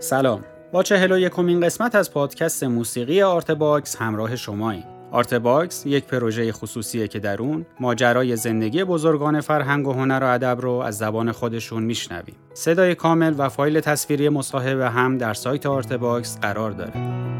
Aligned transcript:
سلام 0.00 0.44
با 0.72 0.82
چهل 0.82 1.12
و 1.12 1.18
یکمین 1.18 1.60
قسمت 1.60 1.94
از 1.94 2.12
پادکست 2.12 2.64
موسیقی 2.64 3.22
Artbox 3.22 3.96
همراه 3.96 4.36
شماییم 4.36 4.84
Artbox 5.10 5.86
یک 5.86 6.04
پروژه 6.04 6.52
خصوصیه 6.52 7.08
که 7.08 7.18
در 7.18 7.42
اون 7.42 7.66
ماجرای 7.80 8.36
زندگی 8.36 8.84
بزرگان 8.84 9.40
فرهنگ 9.40 9.86
و 9.86 9.92
هنر 9.92 10.20
و 10.22 10.26
ادب 10.26 10.58
رو 10.60 10.72
از 10.72 10.98
زبان 10.98 11.32
خودشون 11.32 11.82
میشنویم. 11.82 12.36
صدای 12.54 12.94
کامل 12.94 13.34
و 13.38 13.48
فایل 13.48 13.80
تصویری 13.80 14.28
مصاحبه 14.28 14.90
هم 14.90 15.18
در 15.18 15.34
سایت 15.34 15.66
Artbox 15.66 16.38
قرار 16.38 16.70
داره. 16.70 17.37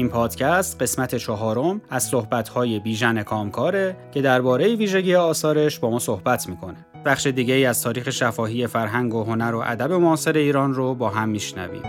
این 0.00 0.08
پادکست 0.08 0.82
قسمت 0.82 1.14
چهارم 1.14 1.80
از 1.90 2.02
صحبت‌های 2.02 2.78
بیژن 2.78 3.22
کامکاره 3.22 3.96
که 4.12 4.22
درباره 4.22 4.76
ویژگی 4.76 5.14
آثارش 5.14 5.78
با 5.78 5.90
ما 5.90 5.98
صحبت 5.98 6.48
می‌کنه. 6.48 6.86
بخش 7.04 7.26
دیگه 7.26 7.54
ای 7.54 7.66
از 7.66 7.82
تاریخ 7.82 8.10
شفاهی 8.10 8.66
فرهنگ 8.66 9.14
و 9.14 9.24
هنر 9.24 9.54
و 9.54 9.62
ادب 9.66 9.92
معاصر 9.92 10.32
ایران 10.32 10.74
رو 10.74 10.94
با 10.94 11.08
هم 11.08 11.28
میشنویم. 11.28 11.82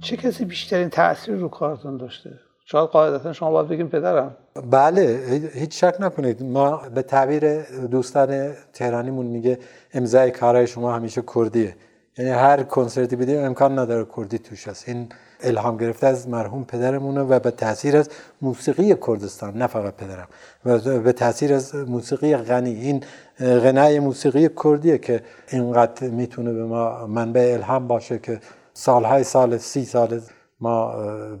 چه 0.00 0.16
کسی 0.16 0.44
بیشترین 0.44 0.88
تاثیر 0.88 1.34
رو 1.34 1.48
کارتون 1.48 1.96
داشته؟ 1.96 2.49
شاید 2.72 2.88
قاعدتا 2.88 3.32
شما 3.32 3.50
باید 3.50 3.68
بگیم 3.68 3.88
پدرم. 3.88 4.36
بله 4.70 5.20
هیچ 5.54 5.80
شک 5.80 5.96
نکنید. 6.00 6.42
ما 6.42 6.82
به 6.94 7.02
تعبیر 7.02 7.62
دوستان 7.86 8.52
تهرانیمون 8.72 9.26
میگه 9.26 9.58
امضای 9.94 10.30
کارهای 10.30 10.66
شما 10.66 10.92
همیشه 10.92 11.22
کردیه. 11.34 11.76
یعنی 12.18 12.30
هر 12.30 12.62
کنسرتی 12.62 13.16
بدیم 13.16 13.44
امکان 13.44 13.78
نداره 13.78 14.06
کردی 14.16 14.38
توش 14.38 14.68
هست. 14.68 14.88
این 14.88 15.08
الهام 15.40 15.76
گرفته 15.76 16.06
از 16.06 16.28
مرحوم 16.28 16.64
پدرمونه 16.64 17.20
و 17.20 17.38
به 17.38 17.50
تاثیر 17.50 17.96
از 17.96 18.08
موسیقی 18.42 18.94
کردستان 19.06 19.56
نه 19.56 19.66
فقط 19.66 19.94
پدرم. 19.94 20.28
و 20.64 20.98
به 21.00 21.12
تاثیر 21.12 21.54
از 21.54 21.74
موسیقی 21.74 22.36
غنی. 22.36 22.74
این 22.74 23.04
غنای 23.40 24.00
موسیقی 24.00 24.48
کردیه 24.64 24.98
که 24.98 25.22
اینقدر 25.52 26.08
می‌تونه 26.08 26.52
به 26.52 26.64
ما 26.64 27.06
منبع 27.06 27.50
الهام 27.54 27.88
باشه 27.88 28.18
که 28.18 28.40
سالهای 28.74 29.24
سال 29.24 29.58
سی 29.58 29.84
سال 29.84 30.20
ما 30.60 30.92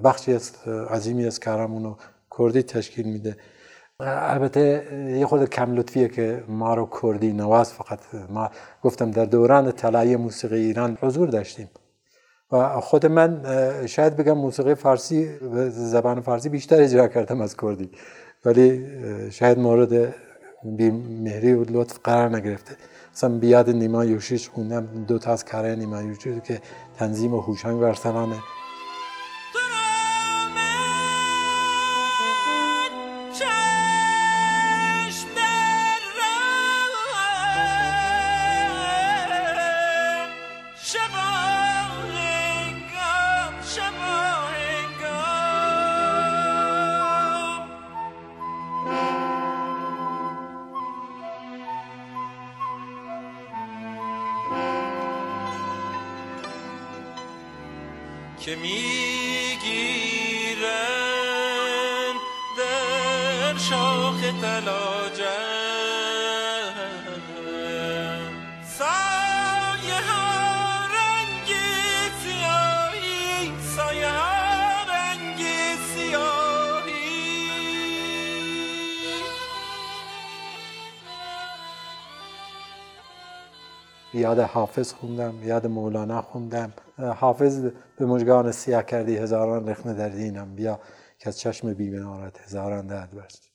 بخشی 0.04 0.34
از 0.34 0.52
عظیمی 0.90 1.26
از 1.26 1.40
کارمون 1.40 1.84
رو 1.84 1.96
کردی 2.38 2.62
تشکیل 2.62 3.06
میده. 3.06 3.36
البته 4.00 4.86
یه 5.18 5.26
خود 5.26 5.44
کم 5.44 5.74
لطفیه 5.74 6.08
که 6.08 6.44
ما 6.48 6.74
رو 6.74 6.88
کردی 7.02 7.32
نواز 7.32 7.72
فقط 7.72 7.98
ما. 8.30 8.50
گفتم 8.82 9.10
در 9.10 9.24
دوران 9.24 9.72
طلایی 9.72 10.16
موسیقی 10.16 10.56
ایران 10.56 10.98
حضور 11.02 11.28
داشتیم. 11.28 11.70
و 12.52 12.80
خود 12.80 13.06
من 13.06 13.42
شاید 13.86 14.16
بگم 14.16 14.38
موسیقی 14.38 14.74
فارسی 14.74 15.30
زبان 15.68 16.20
فارسی 16.20 16.48
بیشتر 16.48 16.82
اجرا 16.82 17.08
کردم 17.08 17.40
از 17.40 17.56
کردی. 17.56 17.90
ولی 18.44 18.86
شاید 19.30 19.58
مورد 19.58 20.14
مهری 21.22 21.52
و 21.52 21.64
لطف 21.64 21.98
قرار 22.04 22.36
نگرفته. 22.36 22.76
مثلا 23.14 23.38
بیاد 23.38 23.70
نیما 23.70 24.04
یوشیش 24.04 24.48
خوندم 24.48 25.04
دو 25.08 25.18
تا 25.18 25.32
از 25.32 25.44
کارهای 25.44 25.76
نیما 25.76 26.02
یوشیش 26.02 26.40
که 26.44 26.60
تنظیم 26.98 27.34
و 27.34 27.40
هوشنگ 27.40 27.80
برسنانه 27.80 28.36
یاد 84.14 84.38
حافظ 84.38 84.92
خوندم 84.92 85.34
یاد 85.44 85.66
مولانا 85.66 86.22
خوندم. 86.22 86.72
حافظ 87.16 87.60
به 87.98 88.06
مجگان 88.06 88.52
سیاه 88.52 88.82
کردی 88.82 89.16
هزاران 89.16 89.68
رخنه 89.68 89.94
در 89.94 90.08
دینم. 90.08 90.54
بیا 90.54 90.80
که 91.18 91.28
از 91.28 91.38
چشم 91.38 91.74
بیبنارت 91.74 92.40
هزاران 92.40 92.86
درد 92.86 93.10
برست 93.10 93.50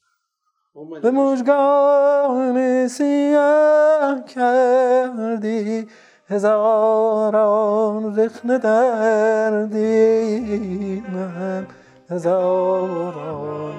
به 1.02 1.12
مجگان 1.12 2.88
سیاه 2.88 4.26
کردی 4.26 5.88
هزاران 6.28 8.20
رخنه 8.20 8.58
در 8.58 9.64
دینم. 9.64 11.68
هزاران 12.10 13.74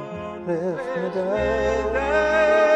رخنه 0.49 1.15
در 1.15 2.76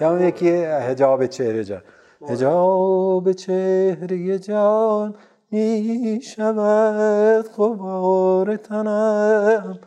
یا 0.00 0.10
اون 0.10 0.20
یکی 0.20 0.48
هجاب 0.64 1.26
چهره 1.26 1.64
جان. 1.64 1.82
هجاب 2.28 3.32
چهره 3.32 4.38
جان 4.38 5.14
می 5.50 6.20
شود 6.22 7.48
غبار 7.56 8.56
تنم. 8.56 9.78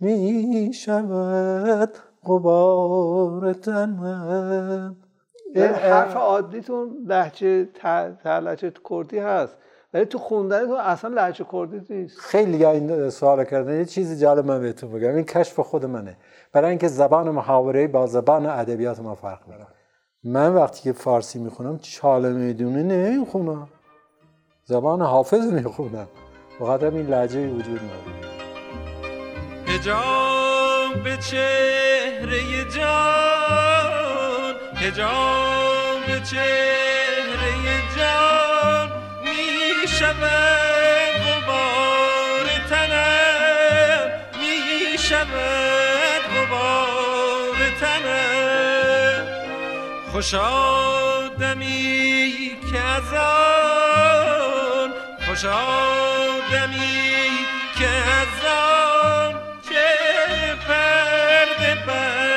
می 0.00 0.70
شود 0.74 1.90
غبار 2.24 3.52
تنم. 3.52 4.96
حرف 5.56 6.16
عادیتون 6.16 6.96
لحجه 7.06 7.64
ت- 7.64 8.26
لهجه 8.26 8.72
کردی 8.90 9.18
هست. 9.18 9.56
ولی 9.94 10.04
تو 10.04 10.18
خوندنتون 10.18 10.76
اصلا 10.76 11.10
لحجه 11.14 11.46
کردی 11.52 11.94
نیست. 11.94 12.18
خیلی 12.20 12.64
این 12.64 13.10
سوال 13.10 13.44
کردن. 13.44 13.78
یه 13.78 13.84
چیزی 13.84 14.16
جالب 14.16 14.46
من 14.46 14.60
بهتون 14.60 14.92
بگم. 14.92 15.14
این 15.14 15.24
کشف 15.24 15.60
خود 15.60 15.84
منه. 15.84 16.16
برای 16.52 16.70
اینکه 16.70 16.88
زبان 16.88 17.30
محاوره 17.30 17.86
با 17.86 18.06
زبان 18.06 18.46
ادبیات 18.46 19.00
ما 19.00 19.14
فرق 19.14 19.46
داره 19.46 19.66
من 20.24 20.54
وقتی 20.54 20.82
که 20.82 20.92
فارسی 20.92 21.38
می‌خونم 21.38 21.78
چاله 21.78 22.28
می‌دونه 22.28 22.82
نمی‌خونم. 22.82 23.68
زبان 24.64 25.02
حافظ 25.02 25.52
می‌خونم. 25.52 26.08
بخاطر 26.60 26.90
این 26.90 27.06
لحجه 27.06 27.48
وجود 27.48 27.80
نداره. 27.80 28.30
هجاب 29.66 31.16
چهره 31.20 32.40
جان. 32.76 34.54
هجاب 34.76 36.24
چهره 36.30 37.52
جان. 37.96 38.99
شود 40.00 41.12
غبار 41.26 42.46
تنم 42.70 44.10
می 44.40 44.98
شود 44.98 46.22
غبار 46.36 47.58
تنم. 47.80 49.26
خوش 50.12 50.34
آدمی 50.34 51.76
که 52.72 52.80
از 52.80 53.12
آن 53.14 54.90
خوش 55.26 55.44
آدمی 55.44 57.30
که 57.78 57.88
از 57.88 58.44
آن 58.46 59.34
چه 59.68 59.88
پرده 60.68 61.72
بر 61.86 62.29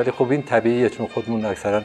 ولی 0.00 0.10
خب 0.10 0.30
این 0.30 0.42
طبیعیه 0.42 0.88
چون 0.88 1.06
خودمون 1.06 1.44
اکثرا 1.44 1.82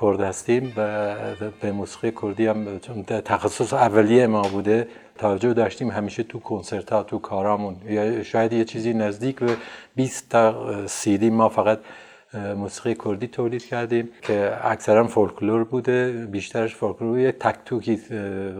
کرد 0.00 0.20
هستیم 0.20 0.72
و 0.76 1.14
به 1.60 1.72
موسیقی 1.72 2.12
کردی 2.22 2.46
هم 2.46 2.78
چون 2.78 3.02
تخصص 3.02 3.72
اولیه 3.72 4.26
ما 4.26 4.42
بوده. 4.42 4.88
توجه 5.18 5.52
داشتیم 5.54 5.90
همیشه 5.90 6.22
تو 6.22 6.40
کنسرت 6.40 6.92
ها 6.92 7.02
تو 7.02 7.18
کارامون. 7.18 7.76
یا 7.86 8.22
شاید 8.22 8.52
یه 8.52 8.64
چیزی 8.64 8.94
نزدیک 8.94 9.36
به 9.36 9.56
20 9.96 10.28
تا 10.28 10.86
سیدی 10.86 11.30
ما 11.30 11.48
فقط 11.48 11.78
موسیقی 12.56 12.94
کردی 13.04 13.26
تولید 13.26 13.66
کردیم 13.66 14.08
که 14.22 14.52
اکثرا 14.62 15.06
فولکلور 15.06 15.64
بوده. 15.64 16.26
بیشترش 16.30 16.74
فولکلور 16.74 17.18
یه 17.18 17.32
تک 17.32 17.56
توکی 17.64 18.00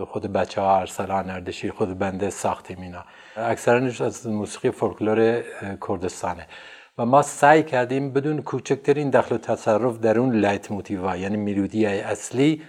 خود 0.06 0.32
بچه 0.32 0.60
ها 0.60 0.78
ارسلان 0.80 1.30
اردشیر 1.30 1.72
خود 1.72 1.98
بنده 1.98 2.30
ساختیم 2.30 2.80
اینا. 2.80 3.04
اکثرا 3.36 4.06
از 4.06 4.26
موسیقی 4.26 4.70
فولکلور 4.70 5.42
کردستانه. 5.88 6.46
و 6.98 7.06
ما 7.06 7.22
سعی 7.22 7.62
کردیم 7.62 8.10
بدون 8.10 8.42
کوچکترین 8.42 9.10
دخل 9.10 9.34
و 9.34 9.38
تصرف 9.38 9.98
در 9.98 10.18
اون 10.18 10.36
لایت 10.36 10.70
موتیوا 10.70 11.16
یعنی 11.16 11.36
میلودی 11.36 11.86
اصلی 11.86 12.62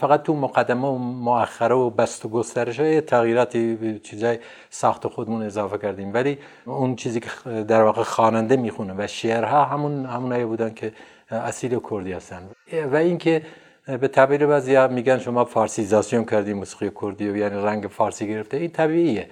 فقط 0.00 0.22
تو 0.22 0.36
مقدمه 0.36 0.88
و 0.88 0.98
مؤخره 0.98 1.74
و 1.74 1.90
بست 1.90 2.24
و 2.24 2.28
گسترش 2.28 2.80
های 2.80 3.00
تغییراتی 3.00 3.98
چیزای 3.98 4.38
ساخت 4.70 5.06
خودمون 5.06 5.42
اضافه 5.42 5.78
کردیم. 5.78 6.14
ولی 6.14 6.38
اون 6.64 6.96
چیزی 6.96 7.20
که 7.20 7.28
در 7.68 7.82
واقع 7.82 8.02
خواننده 8.02 8.56
می‌خونه 8.56 8.94
و 8.98 9.06
شعرها 9.06 9.64
همون 9.64 10.06
همونایی 10.06 10.44
بودن 10.44 10.74
که 10.74 10.92
اصیل 11.30 11.80
کردی 11.90 12.12
هستن. 12.12 12.50
و 12.92 12.96
اینکه 12.96 13.42
به 13.86 14.08
تعبیر 14.08 14.46
بعضی 14.46 14.86
میگن 14.86 15.18
شما 15.18 15.44
فارسیزاسیون 15.44 16.24
کردیم 16.24 16.56
موسیقی 16.56 16.90
کردی 17.00 17.28
و 17.28 17.36
یعنی 17.36 17.62
رنگ 17.62 17.86
فارسی 17.86 18.28
گرفته 18.28 18.56
این 18.56 18.70
طبیعیه. 18.70 19.28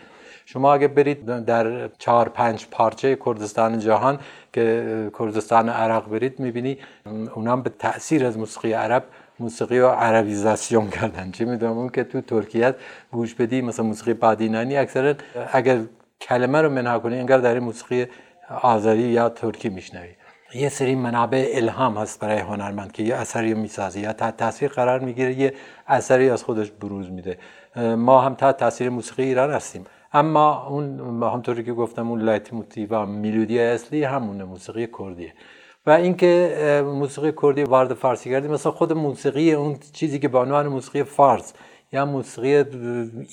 شما 0.46 0.74
اگه 0.74 0.88
برید 0.88 1.44
در 1.44 1.88
چهار 1.98 2.28
پنج 2.28 2.66
پارچه 2.70 3.16
کردستان 3.16 3.78
جهان 3.78 4.18
که 4.58 5.10
کردستان 5.18 5.68
عراق 5.68 6.10
برید 6.10 6.40
می‌بینی 6.40 6.78
اونام 7.34 7.62
به 7.62 7.70
تاثیر 7.70 8.26
از 8.26 8.38
موسیقی 8.38 8.72
عرب 8.72 9.04
موسیقی 9.40 9.78
رو 9.78 9.88
عربیزاسیون 9.88 10.90
کردن. 10.90 11.30
چی 11.30 11.44
می‌دونم؟ 11.44 11.78
اون 11.78 11.88
که 11.88 12.04
تو 12.04 12.20
ترکیه 12.20 12.74
گوش 13.12 13.34
بدی 13.34 13.62
مثلا 13.62 13.84
موسیقی 13.84 14.14
بادینانی 14.14 14.76
اکثرا 14.76 15.14
اگر 15.52 15.78
کلمه 16.20 16.62
رو 16.62 16.70
منها 16.70 16.98
کنی 16.98 17.18
انگار 17.18 17.38
در 17.38 17.58
موسیقی 17.58 18.06
آذری 18.62 19.02
یا 19.02 19.28
ترکی 19.28 19.68
میشنوی. 19.68 20.08
یه 20.54 20.68
سری 20.68 20.94
منابع 20.94 21.50
الهام 21.54 21.98
هست 21.98 22.20
برای 22.20 22.38
هنرمند 22.38 22.92
که 22.92 23.02
یه 23.02 23.14
اثری 23.14 23.54
می‌سازه 23.54 24.00
یا 24.00 24.12
تحت 24.12 24.36
تاثیر 24.36 24.70
قرار 24.70 25.00
می‌گیره 25.00 25.34
یه 25.34 25.54
اثری 25.86 26.30
از 26.30 26.42
خودش 26.42 26.70
بروز 26.70 27.10
میده. 27.10 27.38
ما 27.96 28.20
هم 28.20 28.34
تحت 28.34 28.56
تاثیر 28.56 28.88
موسیقی 28.88 29.22
ایران 29.22 29.50
هستیم. 29.50 29.84
اما 30.12 30.66
اون 30.66 31.22
همطوری 31.22 31.64
که 31.64 31.72
گفتم 31.72 32.10
اون 32.10 32.20
لایت 32.22 32.48
و 32.90 33.06
میلودی 33.06 33.60
اصلی 33.60 34.04
همونه 34.04 34.44
موسیقی 34.44 34.88
کردیه. 34.98 35.32
و 35.86 35.90
اینکه 35.90 36.82
موسیقی 36.86 37.32
کردی 37.42 37.62
وارد 37.62 37.94
فارسی 37.94 38.30
کردیم 38.30 38.50
مثلا 38.50 38.72
خود 38.72 38.92
موسیقی 38.92 39.52
اون 39.52 39.76
چیزی 39.92 40.18
که 40.18 40.28
به 40.28 40.38
عنوان 40.38 40.68
موسیقی 40.68 41.02
فارس 41.02 41.52
یا 41.92 42.06
موسیقی 42.06 42.64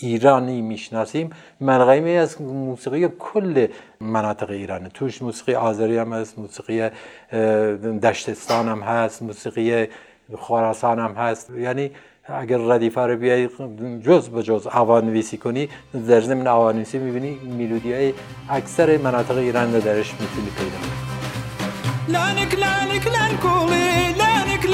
ایرانی 0.01 0.61
می‌شناسیم 0.61 1.29
ملغمه 1.61 2.09
از 2.09 2.41
موسیقی 2.41 3.07
کل 3.19 3.67
مناطق 4.01 4.49
ایرانه. 4.49 4.89
توش 4.89 5.21
موسیقی 5.21 5.55
آذری 5.55 5.97
هم 5.97 6.13
هست 6.13 6.39
موسیقی 6.39 6.89
دشتستان 8.03 8.67
هم 8.67 8.79
هست 8.79 9.21
موسیقی 9.21 9.87
خراسان 10.37 10.99
هم 10.99 11.11
هست. 11.11 11.49
یعنی 11.49 11.91
اگر 12.27 12.57
ردیفه 12.57 13.01
رو 13.01 13.17
بیای 13.17 13.49
جز 14.05 14.29
به 14.29 14.43
جز 14.43 14.67
آوانویسی 14.67 15.37
کنی 15.37 15.69
در 16.07 16.21
ضمن 16.21 16.47
آوانویسی 16.47 16.97
می‌بینی 16.97 17.39
میلودی 17.57 17.93
های 17.93 18.13
اکثر 18.49 18.97
مناطق 18.97 19.37
ایران 19.37 19.73
رو 19.73 19.81
درش 19.81 20.11
می‌تونی 20.11 20.49
پیدا 20.57 20.77
کنی. 20.77 21.05
لانك 22.07 22.53
لانكولي 23.05 24.13
لانك 24.17 24.65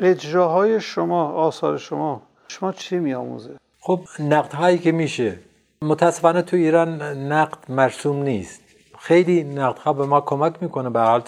اجراهای 0.00 0.80
شما 0.80 1.28
آثار 1.28 1.78
شما 1.78 2.22
شما 2.48 2.72
چی 2.72 2.98
میآموزه؟ 2.98 3.50
خب 3.80 4.00
نقد 4.20 4.52
هایی 4.52 4.78
که 4.78 4.92
میشه. 4.92 5.38
متاسفانه 5.82 6.42
تو 6.42 6.56
ایران 6.56 7.02
نقد 7.32 7.58
مرسوم 7.68 8.22
نیست. 8.22 8.60
خیلی 8.98 9.44
نقد 9.44 9.78
ها 9.78 9.92
به 9.92 10.06
ما 10.06 10.20
کمک 10.20 10.54
می‌کنه. 10.60 10.90
به 10.90 11.00
حال 11.00 11.22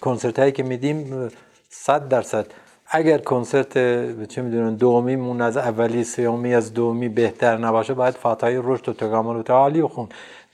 کنسرت 0.00 0.38
هایی 0.38 0.52
که 0.52 0.62
میدیم 0.62 1.28
صد 1.68 2.08
درصد. 2.08 2.46
اگر 2.88 3.18
کنسرت 3.18 3.72
چه 4.28 4.42
می‌دونن 4.42 4.74
دومی 4.74 5.16
مون 5.16 5.40
از 5.40 5.56
اولی 5.56 6.04
سومی 6.04 6.54
از 6.54 6.74
دومی 6.74 7.08
بهتر 7.08 7.56
نباشه 7.56 7.94
باید 7.94 8.14
فاتحه 8.14 8.60
رشد 8.64 8.88
و 8.88 8.92
تکامل 8.92 9.36
و 9.36 9.42
تعالی 9.42 9.80
و 9.80 9.88
خون. 9.88 10.08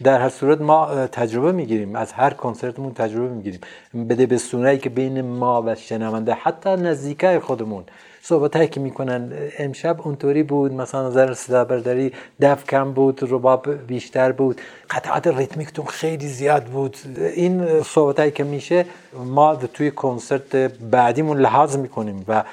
در 0.05 0.21
هر 0.21 0.29
صورت 0.29 0.61
ما 0.61 1.07
تجربه 1.07 1.53
می‌گیریم 1.53 1.97
از 1.97 2.13
هر 2.13 2.31
کنسرتمون 2.31 2.95
تجربه 2.95 3.29
می‌گیریم. 3.29 3.61
بده 4.09 4.27
به 4.27 4.39
که 4.79 4.91
بین 4.91 5.21
ما 5.21 5.63
و 5.67 5.75
شنونده 5.75 6.35
حتی 6.35 6.71
نزدیکای 6.71 7.39
خودمون 7.39 7.85
صحبت 8.23 8.57
هایی 8.57 8.69
که 8.69 8.81
می‌کنن. 8.81 9.33
امشب 9.59 9.97
اونطوری 10.01 10.43
بود 10.43 10.73
مثلا 10.73 11.09
نظر 11.09 11.35
صدا 11.35 11.65
برداری 11.65 12.13
دف 12.41 12.67
کم 12.67 12.93
بود 12.93 13.19
رباب 13.23 13.87
بیشتر 13.87 14.33
بود. 14.33 14.61
قطعات 14.91 15.27
ریتمیکتون 15.27 15.87
خیلی 15.87 16.29
زیاد 16.29 16.65
بود. 16.65 16.97
این 17.37 17.83
صحبت 17.83 18.19
هایی 18.19 18.31
که 18.31 18.45
میشه 18.45 18.87
ما 19.25 19.57
توی 19.57 19.91
کنسرت 19.91 20.57
بعدیمون 20.91 21.39
لحاظ 21.39 21.77
می‌کنیم 21.77 22.25
و 22.29 22.45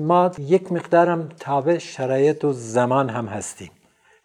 ما 0.00 0.30
یک 0.38 0.72
مقدارم 0.72 1.28
تابع 1.40 1.78
شرایط 1.78 2.44
و 2.44 2.52
زمان 2.52 3.08
هم 3.08 3.26
هستیم. 3.26 3.70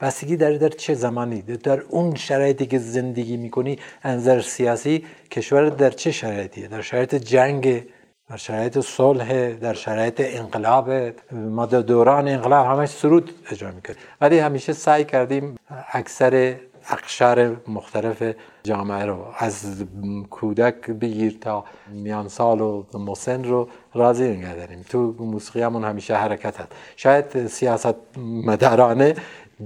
بستگی 0.01 0.37
در 0.37 0.51
در 0.51 0.69
چه 0.69 0.93
زمانی؟ 0.93 1.41
در 1.41 1.81
اون 1.81 2.15
شرایطی 2.15 2.65
که 2.65 2.79
زندگی 2.79 3.37
می‌کنی 3.37 3.79
انظر 4.03 4.41
سیاسی 4.41 5.05
کشور 5.31 5.69
در 5.69 5.89
چه 5.89 6.11
شرایطیه؟ 6.11 6.67
در 6.67 6.81
شرایط 6.81 7.15
جنگ 7.15 7.83
در 8.29 8.37
شرایط 8.37 8.79
صلح 8.79 9.53
در 9.53 9.73
شرایط 9.73 10.21
انقلاب 10.25 10.89
ما 11.31 11.65
در 11.65 11.79
دوران 11.81 12.27
انقلاب 12.27 12.65
همش 12.65 12.89
سرود 12.89 13.31
اجرا 13.51 13.71
می‌کرد 13.71 13.97
ولی 14.21 14.39
همیشه 14.39 14.73
سعی 14.73 15.05
کردیم 15.05 15.55
اکثر 15.91 16.55
اقشار 16.89 17.61
مختلف 17.67 18.23
جامعه 18.63 19.05
رو 19.05 19.25
از 19.37 19.83
کودک 20.29 20.89
بگیر 20.91 21.37
تا 21.41 21.65
میان 21.91 22.27
سال 22.27 22.61
و 22.61 22.85
مسن 22.93 23.43
رو 23.43 23.69
راضی 23.93 24.27
نگه 24.27 24.55
داریم. 24.55 24.85
تو 24.89 25.15
موسیقی 25.19 25.61
همون 25.61 25.83
همیشه 25.83 26.15
حرکت 26.15 26.59
هست. 26.59 26.69
شاید 26.95 27.47
سیاست 27.47 27.95
مدرانه 28.17 29.15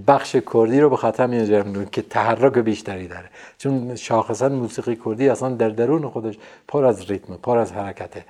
بخش 0.07 0.35
کردی 0.53 0.79
رو 0.79 0.89
به 0.89 0.97
خاطر 0.97 1.27
می 1.27 1.85
که 1.91 2.01
تحرک 2.01 2.57
بیشتری 2.57 3.07
داره. 3.07 3.29
چون 3.57 3.95
شاخصا 3.95 4.49
موسیقی 4.49 4.97
کردی 5.05 5.29
اصلا 5.29 5.49
در 5.49 5.69
درون 5.69 6.09
خودش 6.09 6.37
پر 6.67 6.85
از 6.85 7.11
ریتم 7.11 7.35
پر 7.43 7.57
از 7.57 7.71
حرکته. 7.71 8.25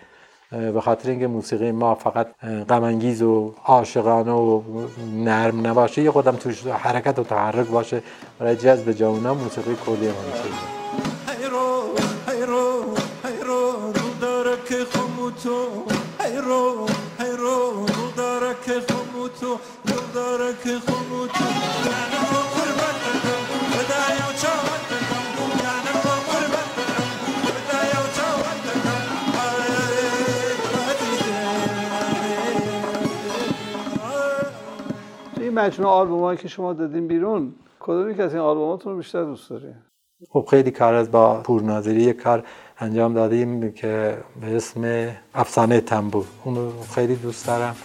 به 0.52 0.82
خاطر 0.82 1.10
اینکه 1.10 1.28
موسیقی 1.28 1.72
ما 1.72 1.96
فقط 1.96 2.28
غم 2.70 2.84
و 3.24 3.52
عاشقانه 3.66 4.32
و 4.32 4.62
نرم 5.16 5.68
نباشه 5.68 6.02
یه 6.02 6.12
خودم 6.12 6.36
توش 6.36 6.68
حرکت 6.68 7.20
و 7.20 7.24
تحرک 7.24 7.68
باشه 7.68 8.02
برای 8.40 8.56
جذب 8.56 8.92
جوونا 8.92 9.34
موسیقی 9.34 9.76
کردی 9.86 10.08
هم 10.08 10.14
این 35.52 35.60
مجموعه 35.60 35.94
آلبومایی 35.94 36.38
که 36.38 36.48
شما 36.48 36.74
دادین 36.74 37.08
بیرون 37.08 37.54
کدومی 37.80 38.16
که 38.16 38.24
از 38.24 38.34
این 38.34 38.44
آلبوماتون 38.44 38.92
رو 38.92 38.98
بیشتر 38.98 39.24
دوست 39.24 39.50
داری؟ 39.50 39.74
خب 40.30 40.48
خیلی 40.50 40.72
کار 40.72 40.94
از 40.94 41.12
با 41.12 41.42
پورناظری 41.42 42.02
یک 42.02 42.18
کار 42.18 42.44
انجام 42.80 43.14
دادیم 43.14 43.72
که 43.72 44.18
به 44.42 44.56
اسم 44.56 45.12
افسانه 45.34 45.82
تنبو 45.82 46.24
اون 46.44 46.72
خیلی 46.96 47.16
دوست 47.16 47.48
دارم 47.48 47.76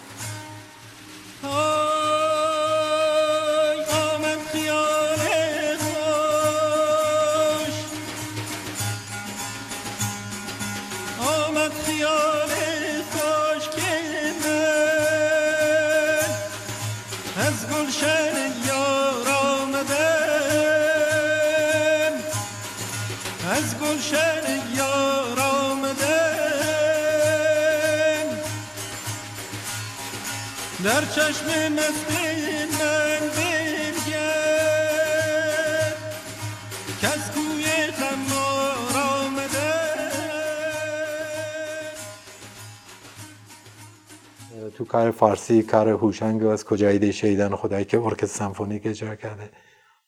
تو 44.77 44.85
کار 44.85 45.11
فارسی 45.11 45.63
کار 45.63 45.89
هوشنگ 45.89 46.45
از 46.45 46.65
کجایده 46.65 47.11
شیدن 47.11 47.55
خدایی 47.55 47.85
که 47.85 47.99
ارکستر 47.99 48.39
سمفونیک 48.39 48.81
اجرا 48.85 49.15
کرده. 49.15 49.49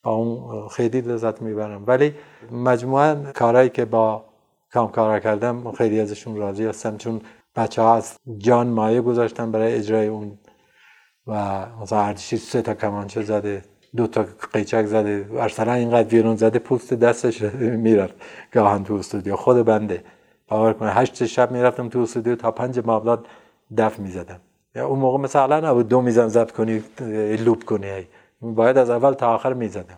با 0.04 0.12
اون 0.12 0.68
خیلی 0.68 1.02
لذت 1.02 1.42
می‌برم. 1.42 1.84
ولی 1.88 2.14
مجموعا 2.52 3.16
کارهایی 3.16 3.70
که 3.70 3.86
با 3.86 4.26
کامکارا 4.72 5.20
کردم 5.20 5.72
خیلی 5.72 6.00
ازشون 6.00 6.36
راضی 6.36 6.66
هستم. 6.66 6.98
چون 6.98 7.22
بچه 7.56 7.82
ها 7.82 7.96
از 7.96 8.18
جان 8.38 8.68
مایه 8.68 9.02
گذاشتن 9.02 9.52
برای 9.52 9.74
اجرای 9.74 10.08
اون 10.08 10.40
و 11.30 11.66
مثلا 11.82 12.02
اردشیر 12.02 12.40
سه 12.40 12.62
تا 12.62 12.74
کمانچه 12.74 13.22
زده 13.22 13.64
دو 13.96 14.08
تا 14.08 14.26
قیچک 14.54 14.86
زده 14.86 15.26
ارسلا 15.34 15.74
اینقدر 15.74 16.08
ویرون 16.08 16.36
زده 16.36 16.60
پوست 16.60 16.94
دستش 16.94 17.42
می‌رفت. 17.86 18.14
گاهن 18.54 18.84
تو 18.84 18.94
استودیو. 18.94 19.36
خود 19.36 19.66
بنده. 19.66 20.04
باور 20.48 20.74
کنه 20.74 20.92
هشت 20.92 21.26
شب 21.26 21.52
می‌رفتم 21.52 21.90
تو 21.90 22.00
استودیو 22.00 22.36
تا 22.36 22.52
پنج 22.52 22.80
مبلاد 22.80 23.26
دف 23.78 24.00
می‌زدم. 24.00 24.40
اون 24.76 25.00
موقع 25.00 25.18
مثلا 25.18 25.60
نبود. 25.60 25.88
دو 25.88 26.02
میزن 26.02 26.28
ضبط 26.28 26.52
کنی 26.52 26.84
لوپ 27.46 27.64
کنی. 27.64 28.08
باید 28.42 28.78
از 28.78 28.90
اول 28.90 29.14
تا 29.14 29.36
آخر 29.36 29.54
می‌زدم. 29.54 29.98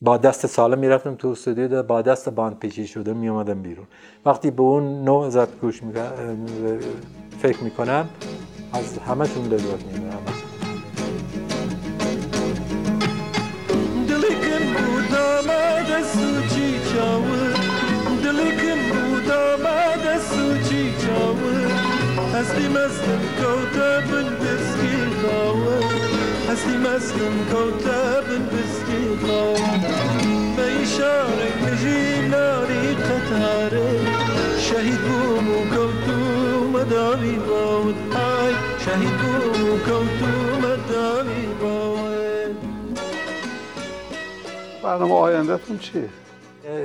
با 0.00 0.16
دست 0.16 0.46
سالم 0.46 0.78
می‌رفتم 0.78 1.14
تو 1.14 1.28
استودیو 1.28 1.82
با 1.82 2.02
دست 2.02 2.28
باند 2.28 2.58
پیچی 2.58 2.86
شده 2.86 3.12
میومدم 3.12 3.62
بیرون. 3.62 3.86
وقتی 4.26 4.50
به 4.50 4.62
اون 4.62 5.04
نوع 5.04 5.28
ضبط 5.28 5.60
گوش 5.60 5.80
فکر 7.38 7.64
می‌کنم 7.64 8.08
از 8.74 8.98
همشون 8.98 9.48
بود 18.90 19.30
آمد 19.30 20.20
سوچی 20.30 20.94
چاور 21.06 21.70
هستی 22.34 22.68
مستم 22.68 23.20
کوتبن 23.38 24.28
بسکی 24.40 24.96
خاور 25.22 25.84
هستی 26.48 26.76
مستم 26.76 27.34
کوتبن 27.50 28.42
بسکی 28.46 29.26
خاور 29.26 29.80
به 30.56 30.82
اشاره 30.82 31.48
نجی 31.64 32.28
ناری 32.28 32.94
قطاره. 32.94 34.00
شهید 34.58 35.00
بوم 35.00 35.48
و 35.48 35.64
کوتو 35.64 36.24
مداوی 36.72 37.34
های 37.34 38.23
شهید 38.84 39.08
و 41.62 41.96
برنامه 44.82 45.14
آیندهتون 45.14 45.78
چیه؟ 45.78 46.08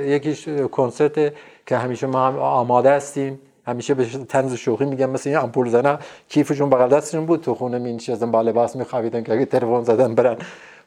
یکیش 0.06 0.48
کنسرت 0.48 1.32
که 1.66 1.76
همیشه 1.76 2.06
ما 2.06 2.26
هم 2.26 2.38
آماده 2.38 2.92
هستیم. 2.92 3.40
همیشه 3.66 3.94
به 3.94 4.04
تنز 4.04 4.54
شوخی 4.54 4.84
میگم 4.84 5.10
مثل 5.10 5.30
این 5.30 5.38
امپول 5.38 5.68
زنه 5.68 5.98
کیفشون 6.28 6.70
بغل 6.70 6.88
دستشون 6.88 7.26
بود. 7.26 7.40
تو 7.40 7.54
خونه 7.54 7.78
می 7.78 7.92
نشستن 7.92 8.30
با 8.30 8.42
لباس 8.42 8.76
میخوابیدن 8.76 9.22
که 9.22 9.32
اگه 9.32 9.44
تلفن 9.44 9.82
زدن 9.82 10.14
برن 10.14 10.36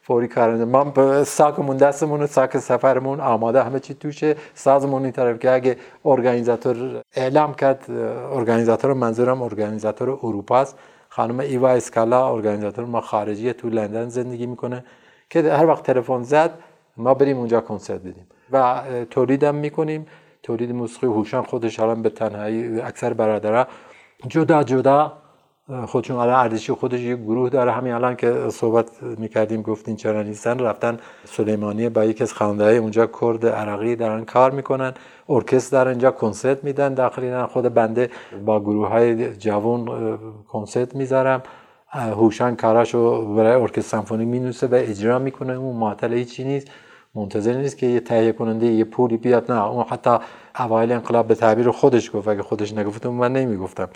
فوری 0.02 0.28
کار 0.28 0.66
ما 0.66 0.84
به 0.84 1.24
ساکمون 1.24 1.78
دستمون 1.78 2.26
ساک 2.26 2.58
سفرمون 2.58 3.20
آماده 3.20 3.64
همه 3.64 3.80
چی 3.80 3.94
توشه. 3.94 4.36
سازمون 4.54 5.04
این 5.04 5.12
طرف 5.12 5.40
که 5.40 5.52
اگه 5.52 5.78
ارگانیزاتور 6.06 7.02
اعلام 7.16 7.54
کرد 7.54 7.86
ارگانیزاتور 8.34 8.94
منظورم 8.94 9.42
ارگانیزاتور 9.42 10.10
اروپا 10.10 10.58
است. 10.58 10.78
خانم 11.16 11.40
ایوا 11.40 11.70
اسکالا 11.70 12.34
ارگانیزاتور 12.34 12.86
ما 12.86 13.02
خارجی 13.02 13.54
تو 13.54 13.70
لندن 13.70 14.10
زندگی 14.10 14.46
می‌کنه 14.46 14.86
که 15.30 15.54
هر 15.54 15.66
وقت 15.66 15.84
تلفن 15.84 16.24
زد 16.24 16.52
ما 16.98 17.14
بریم 17.14 17.38
اونجا 17.38 17.62
کنسرت 17.62 18.02
بدیم. 18.02 18.28
و 18.52 18.82
تولیدم 19.10 19.56
می‌کنیم. 19.56 20.06
تولید 20.44 20.72
موسیقی 20.72 21.08
هوشن 21.08 21.42
خودش 21.42 21.80
الان 21.80 22.02
به 22.02 22.10
تنهایی 22.10 22.82
اکثر 22.82 23.14
برادرها 23.14 23.68
جدا 24.28 24.64
جدا 24.64 25.14
خودشون 25.88 26.18
الان 26.18 26.36
اردشی 26.36 26.74
خودش 26.74 27.00
یه 27.00 27.16
گروه 27.16 27.50
داره. 27.50 27.72
همین 27.72 27.94
الان 27.94 28.16
که 28.16 28.50
صحبت 28.50 29.04
می‌کردیم 29.04 29.62
گفتین 29.62 29.96
چرا 29.96 30.24
نیستن. 30.24 30.60
رفتن 30.60 30.98
سلیمانی 31.26 31.90
با 31.90 32.04
یکی 32.04 32.24
از 32.24 32.34
خواننده 32.34 32.66
اونجا 32.66 33.08
کرد 33.22 33.46
عراقی 33.46 33.96
دارن 33.96 34.26
کار 34.26 34.52
می‌کنن. 34.52 34.94
ارکستر 35.30 35.78
دارن 35.78 35.90
اینجا 35.90 36.12
کنسرت 36.12 36.64
میدن 36.64 36.94
داخلی 36.94 37.44
خود 37.44 37.74
بنده 37.74 38.10
با 38.46 38.60
گروه 38.60 38.88
های 38.88 39.36
جوان 39.36 39.88
کنسرت 40.48 40.96
می‌ذارم. 40.96 41.44
هوشن 41.90 42.56
کاراشو 42.56 43.36
برای 43.36 43.62
ارکستر 43.62 43.98
سمفونی 43.98 44.26
مینوسه 44.26 44.68
و 44.68 44.76
اجرا 44.76 45.20
می‌کنه. 45.20 45.54
اون 45.54 45.76
معطل 45.76 46.14
هیچی 46.14 46.44
نیست. 46.44 46.68
منتظر 47.16 47.54
نیست 47.54 47.78
که 47.78 47.86
یه 47.86 48.00
تهیه 48.00 48.32
کننده 48.32 48.66
یه 48.66 48.84
پولی 48.84 49.18
بیاد. 49.18 49.52
نه 49.52 49.66
اون 49.66 49.86
حتی 49.90 50.18
اوایل 50.60 50.92
انقلاب 50.92 51.28
به 51.28 51.36
تعبیر 51.36 51.72
خودش 51.72 52.12
گفت. 52.16 52.28
اگه 52.28 52.44
خودش 52.44 52.74
نگفت 52.74 53.06
من 53.06 53.34
نمی‌گفتم. 53.34 53.90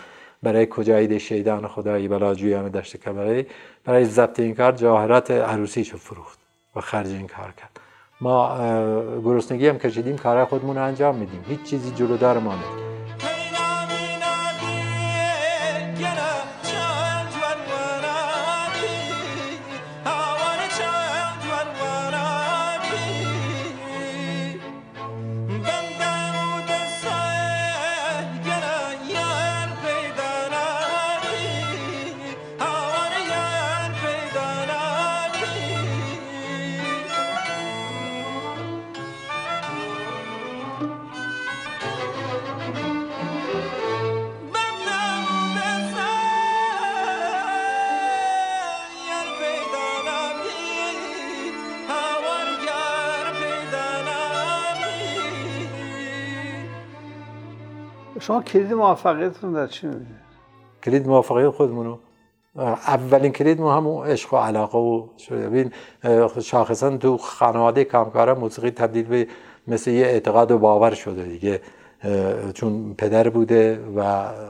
برای 0.43 0.67
کجایید 0.69 1.17
شیدان 1.17 1.67
خدایی 1.67 2.07
بلاجویان 2.07 2.69
دشت 2.69 2.97
کبره 2.97 3.45
برای 3.83 4.05
ضبط 4.05 4.39
این 4.39 4.55
کار 4.55 4.71
جواهرات 4.71 5.31
عروسیشو 5.31 5.97
فروخت 5.97 6.39
و 6.75 6.81
خرج 6.81 7.07
این 7.07 7.27
کار 7.27 7.53
کرد. 7.57 7.79
ما 8.21 8.57
گرسنگی 9.23 9.67
هم 9.67 9.77
کشیدیم 9.77 10.17
کارهای 10.17 10.45
خودمون 10.45 10.75
رو 10.75 10.83
انجام 10.83 11.15
میدیم. 11.15 11.45
هیچ 11.47 11.63
چیزی 11.63 11.91
جلودار 11.91 12.39
ما 12.39 12.55
نیست. 12.55 12.96
شما 58.27 58.41
کلید 58.41 58.73
موفقیتتون 58.73 59.53
در 59.53 59.67
چی 59.67 59.87
می‌بینید؟ 59.87 60.07
کلید 60.83 61.07
موفقیت 61.07 61.49
خودمونو. 61.49 61.97
اولین 62.87 63.31
کلید 63.31 63.61
ما 63.61 63.75
همون 63.77 64.07
عشق 64.07 64.33
و 64.33 64.37
علاقه 64.37 64.77
و 64.77 65.07
ببین 65.31 65.71
شاخصا 66.41 66.97
تو 66.97 67.17
خانواده 67.17 67.83
کامکاره 67.83 68.33
موسیقی 68.33 68.71
تبدیل 68.71 69.05
به 69.05 69.27
مثل 69.67 69.91
یه 69.91 70.05
اعتقاد 70.05 70.51
و 70.51 70.57
باور 70.57 70.93
شده 70.93 71.23
دیگه. 71.23 71.61
چون 72.53 72.93
پدر 72.93 73.29
بوده 73.29 73.79
و 73.95 74.03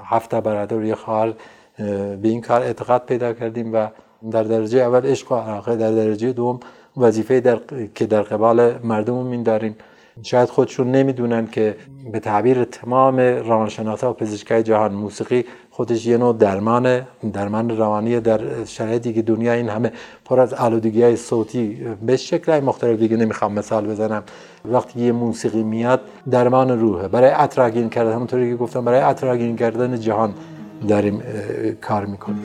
هفت 0.05 0.35
برادر 0.35 0.83
یه 0.83 0.95
خواهر 0.95 1.33
به 1.77 2.19
این 2.23 2.41
کار 2.41 2.61
اعتقاد 2.61 3.05
پیدا 3.05 3.33
کردیم 3.33 3.73
و 3.73 3.87
در 4.31 4.43
درجه 4.43 4.79
اول 4.79 5.05
عشق 5.05 5.31
و 5.31 5.35
علاقه 5.35 5.75
در 5.75 5.91
درجه 5.91 6.33
دوم 6.33 6.59
وظیفه 6.97 7.39
در... 7.39 7.59
که 7.95 8.05
در 8.05 8.21
قبال 8.21 8.77
مردممون 8.83 9.43
داریم 9.43 9.75
شاید 10.23 10.49
خودشون 10.49 10.91
نمی‌دونن 10.91 11.47
که 11.47 11.75
به 12.11 12.19
تعبیر 12.19 12.63
تمام 12.63 13.19
روانشناسا 13.19 14.11
و 14.11 14.13
پزشکای 14.13 14.63
جهان 14.63 14.93
موسیقی 14.93 15.45
خودش 15.71 16.05
یه 16.05 16.17
نوع 16.17 16.37
درمان 16.37 17.01
درمان 17.33 17.77
روانی 17.77 18.19
در 18.19 18.65
شرایطی 18.65 19.13
که 19.13 19.21
دنیا 19.21 19.53
این 19.53 19.69
همه 19.69 19.91
پر 20.25 20.39
از 20.39 20.53
آلودگی 20.53 21.03
های 21.03 21.15
صوتی 21.15 21.85
به 22.05 22.17
شکل 22.17 22.59
مختلف 22.59 22.99
دیگه 22.99 23.17
نمی‌خوام 23.17 23.53
مثال 23.53 23.87
بزنم. 23.87 24.23
وقتی 24.65 24.99
یه 24.99 25.11
موسیقی 25.11 25.63
میاد 25.63 26.01
درمان 26.31 26.79
روحه. 26.79 27.07
برای 27.07 27.31
اطراگین 27.31 27.89
کردن 27.89 28.13
همونطوری 28.13 28.49
که 28.49 28.55
گفتم 28.55 28.85
برای 28.85 28.99
اطراگین 28.99 29.55
کردن 29.55 29.99
جهان 29.99 30.33
داریم 30.87 31.23
کار 31.81 32.05
می‌کنیم. 32.05 32.43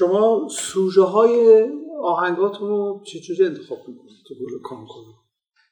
شما 0.00 0.48
سوژه 0.50 1.02
های 1.02 1.64
آهنگاتون 2.02 2.68
رو 2.68 3.02
چجوری 3.04 3.44
انتخاب 3.46 3.78
می‌کنید 3.78 4.16
تو 4.28 4.34
گروه 4.34 4.62
کانکور؟ 4.62 5.04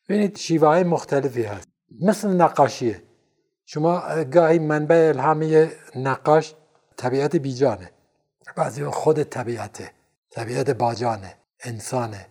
ببینید 0.08 0.36
شیوه 0.36 0.68
های 0.68 0.84
مختلفی 0.84 1.42
هست. 1.42 1.68
مثل 2.00 2.28
نقاشیه 2.28 3.02
شما 3.66 4.02
گاهی 4.32 4.58
منبع 4.58 5.12
الهامی 5.14 5.66
نقاش 5.96 6.54
طبیعت 6.96 7.36
بیجانه. 7.36 7.90
بعضی 8.56 8.84
خود 8.84 9.22
طبیعته 9.22 9.90
طبیعت 10.30 10.70
باجانه 10.70 11.34
انسانه 11.64 12.26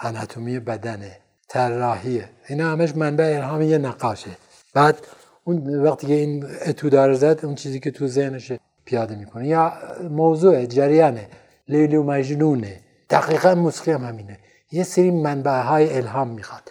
اناتومی 0.00 0.58
بدنه 0.58 1.18
طراحیه 1.48 2.28
اینا 2.48 2.70
همش 2.70 2.96
منبع 2.96 3.34
الهام 3.36 3.62
یه 3.62 3.78
نقاشه. 3.78 4.30
بعد 4.74 5.06
اون 5.44 5.84
وقتی 5.84 6.06
که 6.06 6.14
این 6.14 6.46
اتو 6.66 7.14
زد 7.14 7.40
اون 7.44 7.54
چیزی 7.54 7.80
که 7.80 7.90
تو 7.90 8.06
ذهنشه. 8.06 8.60
پیاده 8.84 9.16
می‌کنه. 9.16 9.46
یا 9.46 9.72
موضوع 10.10 10.66
جریانه 10.66 11.28
لیلی 11.68 11.96
و 11.96 12.02
مجنونه. 12.02 12.80
دقیقا 13.10 13.54
موسیقی 13.54 13.92
هم 13.92 14.04
همینه. 14.04 14.38
یه 14.72 14.84
سری 14.84 15.10
منبع 15.10 15.62
های 15.62 15.96
الهام 15.96 16.28
می‌خواد. 16.28 16.62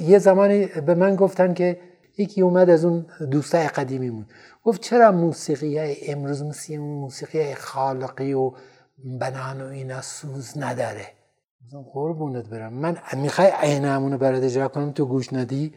یه 0.00 0.18
زمانی 0.18 0.66
به 0.66 0.94
من 0.94 1.16
گفتن 1.16 1.54
که 1.54 1.78
یکی 2.18 2.42
اومد 2.42 2.70
از 2.70 2.84
اون 2.84 3.06
دوستای 3.30 3.68
قدیمیمون 3.68 4.26
گفت 4.64 4.80
چرا 4.80 5.12
موسیقی 5.12 5.96
امروز 6.08 6.42
مثل 6.42 6.76
موسیقی 6.76 7.54
خالقی 7.54 8.32
و 8.32 8.52
بنان 9.20 9.60
و 9.60 9.66
اینا 9.66 10.00
سوز 10.02 10.58
نداره؟ 10.58 11.06
قربونت 11.92 12.48
برم. 12.48 12.72
من 12.72 12.96
می‌خوای 13.16 13.50
عین 13.62 13.84
همونو 13.84 14.18
برات 14.18 14.42
اجرا 14.42 14.68
کنم 14.68 14.92
تو 14.92 15.06
گوش 15.06 15.32
ندی؟ 15.32 15.74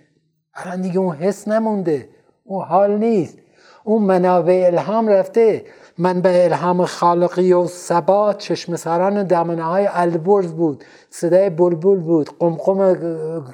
الان 0.54 0.82
دیگه 0.82 1.00
اون 1.00 1.16
حس 1.16 1.48
نمونده. 1.48 2.10
اون 2.44 2.66
حال 2.66 2.98
نیست. 2.98 3.38
اون 3.88 4.01
منابع 4.01 4.63
الهام 4.67 5.08
رفته. 5.08 5.65
منبع 5.98 6.44
الهام 6.44 6.86
خالقی 6.86 7.53
و 7.53 7.67
ثبات 7.67 8.38
چشم 8.38 8.75
سران 8.75 9.24
دمنه 9.24 9.63
های 9.63 9.89
البرز 9.91 10.51
بود. 10.53 10.84
صدای 11.10 11.50
بلبل 11.50 12.00
بود. 12.00 12.29
قمقم 12.39 12.96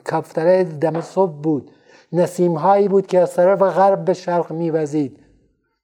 کفتره 0.06 0.64
دم 0.64 1.02
صبح 1.02 1.32
بود. 1.32 1.72
نسیم 2.14 2.54
هایی 2.54 2.88
بود 2.88 3.08
که 3.08 3.20
از 3.20 3.34
طرف 3.34 3.62
غرب 3.62 4.06
به 4.06 4.14
شرق 4.14 4.52
میوزید. 4.52 5.20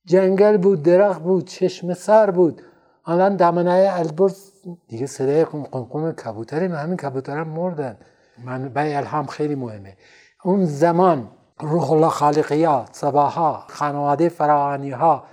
جنگل 0.05 0.57
بود 0.57 0.83
درخت 0.83 1.21
بود 1.21 1.47
چشم 1.47 1.93
سر 1.93 2.31
بود. 2.31 2.61
الان 3.05 3.35
دمنه 3.35 3.89
البرز 3.93 4.51
دیگه 4.87 5.05
صدای 5.05 5.45
قمقم 5.45 6.11
کبوتری 6.11 6.65
همین 6.65 6.97
کبوتر 6.97 7.43
مردن. 7.43 7.97
منبع 8.45 8.93
الهام 8.97 9.25
خیلی 9.25 9.55
مهمه. 9.55 9.97
اون 10.43 10.65
زمان 10.65 11.27
روح 11.61 11.91
الله 11.91 12.09
خالقیات 12.09 12.89
سباها 12.91 13.63
خانواده 13.67 14.29
فراهانی 14.29 14.89
ها 14.89 15.23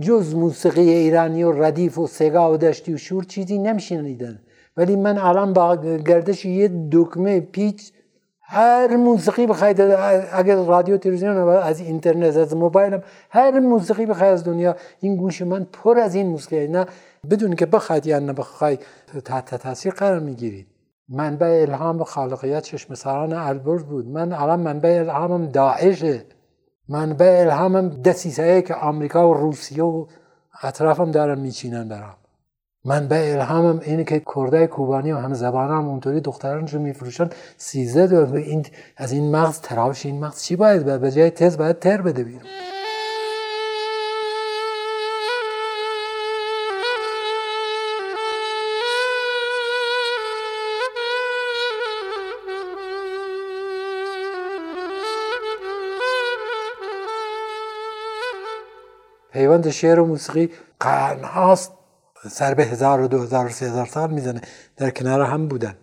جز 0.00 0.34
موسیقی 0.34 0.90
ایرانی 0.90 1.42
و 1.44 1.62
ردیف 1.62 1.98
و 1.98 2.06
سگا 2.06 2.52
و 2.52 2.56
دشتی 2.56 2.94
و 2.94 2.96
شور 2.96 3.24
چیزی 3.24 3.58
نمیشنیدن. 3.58 4.38
ولی 4.76 4.96
من 4.96 5.18
الان 5.18 5.52
با 5.52 5.76
گردش 5.76 6.44
یه 6.44 6.70
دکمه 6.92 7.40
پیچ 7.40 7.92
هر 8.40 8.96
موسیقی 8.96 9.46
بخواید 9.46 9.80
اگر 10.32 10.56
رادیو 10.56 10.96
تلویزیون 10.96 11.36
از 11.48 11.80
اینترنت 11.80 12.36
از 12.36 12.56
موبایلم 12.56 13.02
هر 13.30 13.60
موسیقی 13.60 14.06
بخواید 14.06 14.32
از 14.32 14.44
دنیا 14.44 14.76
این 15.00 15.16
گوش 15.16 15.42
من 15.42 15.66
پر 15.72 15.98
از 15.98 16.14
این 16.14 16.26
موسیقی 16.26 16.68
نه 16.68 16.86
بدون 17.30 17.56
که 17.56 17.66
بخواید 17.66 18.06
یا 18.06 18.18
نه 18.18 18.32
بخواید 18.32 18.80
تحت 19.24 19.54
تاثیر 19.54 19.92
قرار 19.92 20.20
می‌گیرید. 20.20 20.66
منبع 21.08 21.66
الهام 21.68 22.04
خالقیت 22.04 22.62
چشم 22.62 22.94
سران 22.94 23.32
البرز 23.32 23.84
بود. 23.84 24.08
من 24.08 24.32
الان 24.32 24.60
منبع 24.60 24.98
الهامم 24.98 25.46
داعشه. 25.46 26.24
منبع 26.88 27.40
الهامم 27.40 27.88
دسیسه 27.88 28.62
که 28.62 28.74
آمریکا 28.74 29.28
و 29.30 29.34
روسیه 29.34 29.82
و 29.82 30.06
اطرافم 30.62 31.10
دارن 31.10 31.40
میچینن 31.40 31.88
برام. 31.88 32.14
منبع 32.84 33.32
الهامم 33.34 33.80
اینه 33.84 34.04
که 34.04 34.22
کرده 34.34 34.66
کوبانی 34.66 35.12
و 35.12 35.16
هم 35.16 35.34
زبان 35.34 35.70
هم 35.70 35.88
اونطوری 35.88 36.20
دخترانشو 36.20 36.78
میفروشن. 36.78 37.30
سیزده 37.56 38.34
این 38.34 38.66
از 38.96 39.12
این 39.12 39.36
مغز 39.36 39.60
تراوش 39.60 40.06
این 40.06 40.24
مغز 40.24 40.42
چی 40.42 40.56
باید؟ 40.56 41.00
به 41.00 41.10
جای 41.10 41.30
تز 41.30 41.58
باید 41.58 41.78
تر 41.78 42.02
بده 42.02 42.24
بیرون. 42.24 42.42
پیوند 59.34 59.70
شعر 59.70 60.00
و 60.00 60.06
موسیقی 60.06 60.50
قرنهاست 60.80 61.72
سر 62.30 62.54
به 62.54 62.64
هزار 62.64 63.00
و 63.00 63.08
دو 63.08 63.22
هزار 63.22 63.46
و 63.46 63.48
سه 63.48 63.66
هزار 63.66 63.86
سال 63.86 64.10
می‌زنه. 64.10 64.40
در 64.76 64.90
کنار 64.90 65.22
هم 65.22 65.48
بودن. 65.48 65.76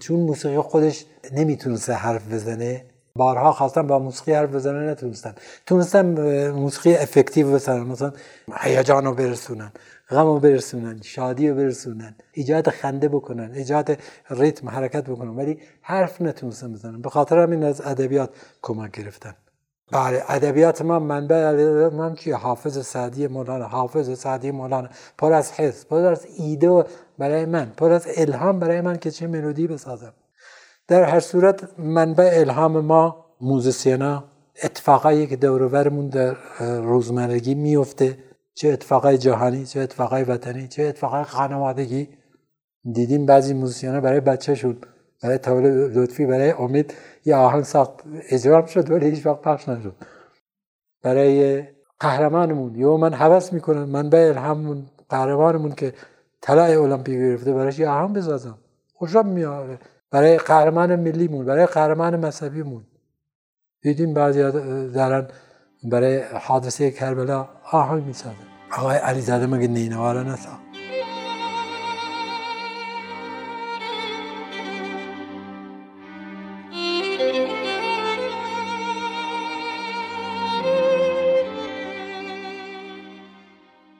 چون 0.00 0.20
موسیقی 0.20 0.58
خودش 0.58 1.04
نمی‌تونسته 1.32 1.92
حرف 1.92 2.32
بزنه 2.32 2.84
بارها 3.16 3.52
خواستن 3.52 3.86
با 3.86 3.98
موسیقی 3.98 4.32
حرف 4.32 4.50
بزنه 4.50 4.90
نتونستن. 4.90 5.34
تونستن 5.66 6.06
موسیقی 6.50 6.94
افکتیو 6.96 7.52
بزنن. 7.52 7.80
مثلا 7.80 8.12
هیجان 8.60 9.04
رو 9.04 9.14
برسونن 9.14 9.72
غم 10.10 10.26
رو 10.26 10.40
برسونن 10.40 11.00
شادی 11.02 11.48
رو 11.48 11.54
برسونن 11.54 12.16
ایجاد 12.32 12.68
خنده 12.68 13.08
بکنن 13.08 13.50
ایجاد 13.54 13.98
ریتم 14.30 14.68
حرکت 14.68 15.04
بکنن. 15.04 15.36
ولی 15.36 15.58
حرف 15.82 16.22
نتونستن 16.22 16.72
بزنن. 16.72 17.00
به 17.00 17.10
خاطر 17.10 17.38
همین 17.38 17.64
از 17.64 17.80
ادبیات 17.80 18.30
کمک 18.62 18.90
گرفتن. 18.90 19.34
بله 19.92 20.22
ادبیات 20.28 20.82
ما 20.82 20.98
منبع 20.98 21.88
من 21.88 22.14
که 22.14 22.34
حافظ 22.34 22.86
سعدی 22.86 23.26
مولانا 23.26 23.66
حافظ 23.66 24.18
سعدی 24.18 24.50
مولانا. 24.50 24.88
پر 25.18 25.32
از 25.32 25.52
حس 25.52 25.86
پر 25.86 25.96
از 25.96 26.26
ایده 26.38 26.84
برای 27.18 27.44
من 27.46 27.72
پر 27.76 27.92
از 27.92 28.06
الهام 28.16 28.58
برای 28.58 28.80
من 28.80 28.96
که 28.96 29.10
چه 29.10 29.26
ملودی 29.26 29.66
بسازم. 29.66 30.12
در 30.88 31.02
هر 31.02 31.20
صورت 31.20 31.78
منبع 31.78 32.30
الهام 32.32 32.80
ما 32.80 33.24
موزیسینا 33.40 34.24
اتفاقایی 34.62 35.26
که 35.26 35.36
دورورمون 35.36 36.08
در 36.08 36.36
روزمرگی 36.60 37.54
میفته 37.54 38.18
چه 38.54 38.68
اتفاقای 38.68 39.18
جهانی 39.18 39.66
چه 39.66 39.80
اتفاقای 39.80 40.22
وطنی 40.22 40.68
چه 40.68 40.82
اتفاقای 40.82 41.24
خانوادگی. 41.24 42.08
دیدیم 42.92 43.26
بعضی 43.26 43.54
موزیسینا 43.54 44.00
برای 44.00 44.20
بچهشون 44.20 44.76
برای 45.22 45.38
تولد 45.38 45.98
لطفی 45.98 46.26
برای 46.26 46.50
امید 46.50 46.94
یه 47.24 47.36
آهنگ 47.36 47.62
ساخت. 47.62 47.92
اجرام 48.30 48.66
شد 48.66 48.90
ولی 48.90 49.10
هیچ 49.10 49.26
وقت 49.26 49.40
پخش 49.40 49.68
نشد. 49.68 49.94
برای 51.02 51.62
قهرمانمون 52.00 52.74
یا 52.74 52.96
من 52.96 53.14
حوض 53.14 53.52
می‌کنم. 53.52 53.84
من 53.84 54.10
به 54.10 54.28
الهاممون 54.28 54.86
قهرمانمون 55.08 55.72
که 55.72 55.94
طلای 56.40 56.74
المپیک 56.74 57.18
گرفته 57.18 57.52
برایش 57.52 57.78
یه 57.78 57.88
آهنگ 57.88 58.16
بسازم. 58.16 58.58
خوشم 58.94 59.26
میاره. 59.26 59.78
برای 60.10 60.38
قهرمان 60.38 60.96
ملیمون 60.96 61.46
برای 61.46 61.66
قهرمان 61.66 62.26
مذهبیمون. 62.26 62.84
دیدیم 63.82 64.14
بعضی 64.14 64.42
دارن 64.92 65.28
برای 65.84 66.22
حادثه 66.22 66.90
کربلا 66.90 67.48
آهنگ 67.72 68.04
می‌سازن. 68.04 68.34
آقای 68.78 68.96
علیزاده 68.96 69.46
مگه 69.46 69.68
نینوارا 69.68 70.22
نساخت؟ 70.22 70.67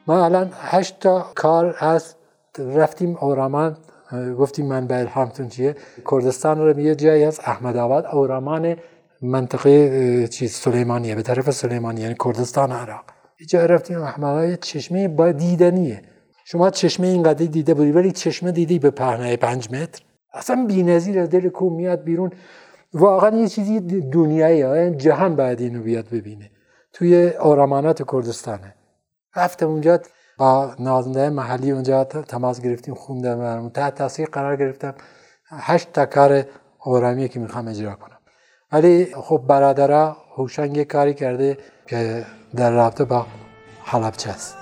ما 0.09 0.25
الان 0.25 0.49
هشت 0.55 0.99
تا 0.99 1.25
کار 1.35 1.75
هست. 1.77 2.15
رفتیم 2.59 3.17
اورامان 3.21 3.77
گفتیم 4.39 4.65
من 4.65 4.87
به 4.87 4.99
الهامتون 4.99 5.47
چیه؟ 5.47 5.75
کردستان 6.11 6.59
رو 6.59 6.79
یه 6.79 6.95
جایی 6.95 7.23
هست 7.23 7.41
احمد 7.45 7.77
آباد. 7.77 8.05
اورامان 8.05 8.75
منطقه 9.21 10.27
چیز 10.27 10.51
سلیمانیه 10.51 11.15
به 11.15 11.21
طرف 11.21 11.51
سلیمانیه 11.51 12.03
یعنی 12.03 12.15
کردستان 12.25 12.71
عراق. 12.71 13.03
اینجا 13.39 13.65
رفتیم 13.65 14.01
احمد 14.01 14.59
چشمه 14.59 15.07
با 15.07 15.31
دیدنیه. 15.31 16.01
شما 16.45 16.69
چشمه 16.69 17.07
اینقدر 17.07 17.45
دیده 17.45 17.73
بودی 17.73 17.91
ولی 17.91 18.11
چشمه 18.11 18.51
دیدی 18.51 18.79
به 18.79 18.91
پهنه 18.91 19.37
پنج 19.37 19.71
متر؟ 19.71 20.01
اصلا 20.33 20.65
بی‌نظیر 20.67 21.25
دل 21.25 21.49
کو 21.49 21.69
میاد 21.69 22.03
بیرون. 22.03 22.31
واقعا 22.93 23.37
یه 23.37 23.47
چیزی 23.47 23.79
دنیایی 24.01 24.95
جهان 24.95 25.35
باید 25.35 25.61
اینو 25.61 25.83
بیاد 25.83 26.05
ببینه. 26.11 26.51
توی 26.93 27.29
آرامانات 27.29 28.11
کردستانه. 28.11 28.75
رفتم 29.35 29.67
اونجا 29.67 29.99
با 30.37 30.75
نازنده 30.79 31.29
محلی 31.29 31.71
اونجا 31.71 32.03
تماس 32.03 32.61
گرفتیم 32.61 32.93
خوندم 32.93 33.69
تحت 33.69 33.95
تاثیر 33.95 34.29
قرار 34.29 34.55
گرفتم. 34.55 34.93
هشت 35.49 35.93
تا 35.93 36.05
کار 36.05 36.43
اورامیه 36.83 37.27
که 37.27 37.39
می‌خوام 37.39 37.67
اجرا 37.67 37.95
کنم. 37.95 38.17
ولی 38.71 39.05
خب 39.15 39.43
برادرها 39.47 40.17
هوشنگ 40.35 40.83
کاری 40.83 41.13
کرده 41.13 41.57
که 41.87 42.25
در 42.55 42.71
رابطه 42.71 43.03
با 43.03 43.25
حلبچه 43.83 44.29
است. 44.29 44.58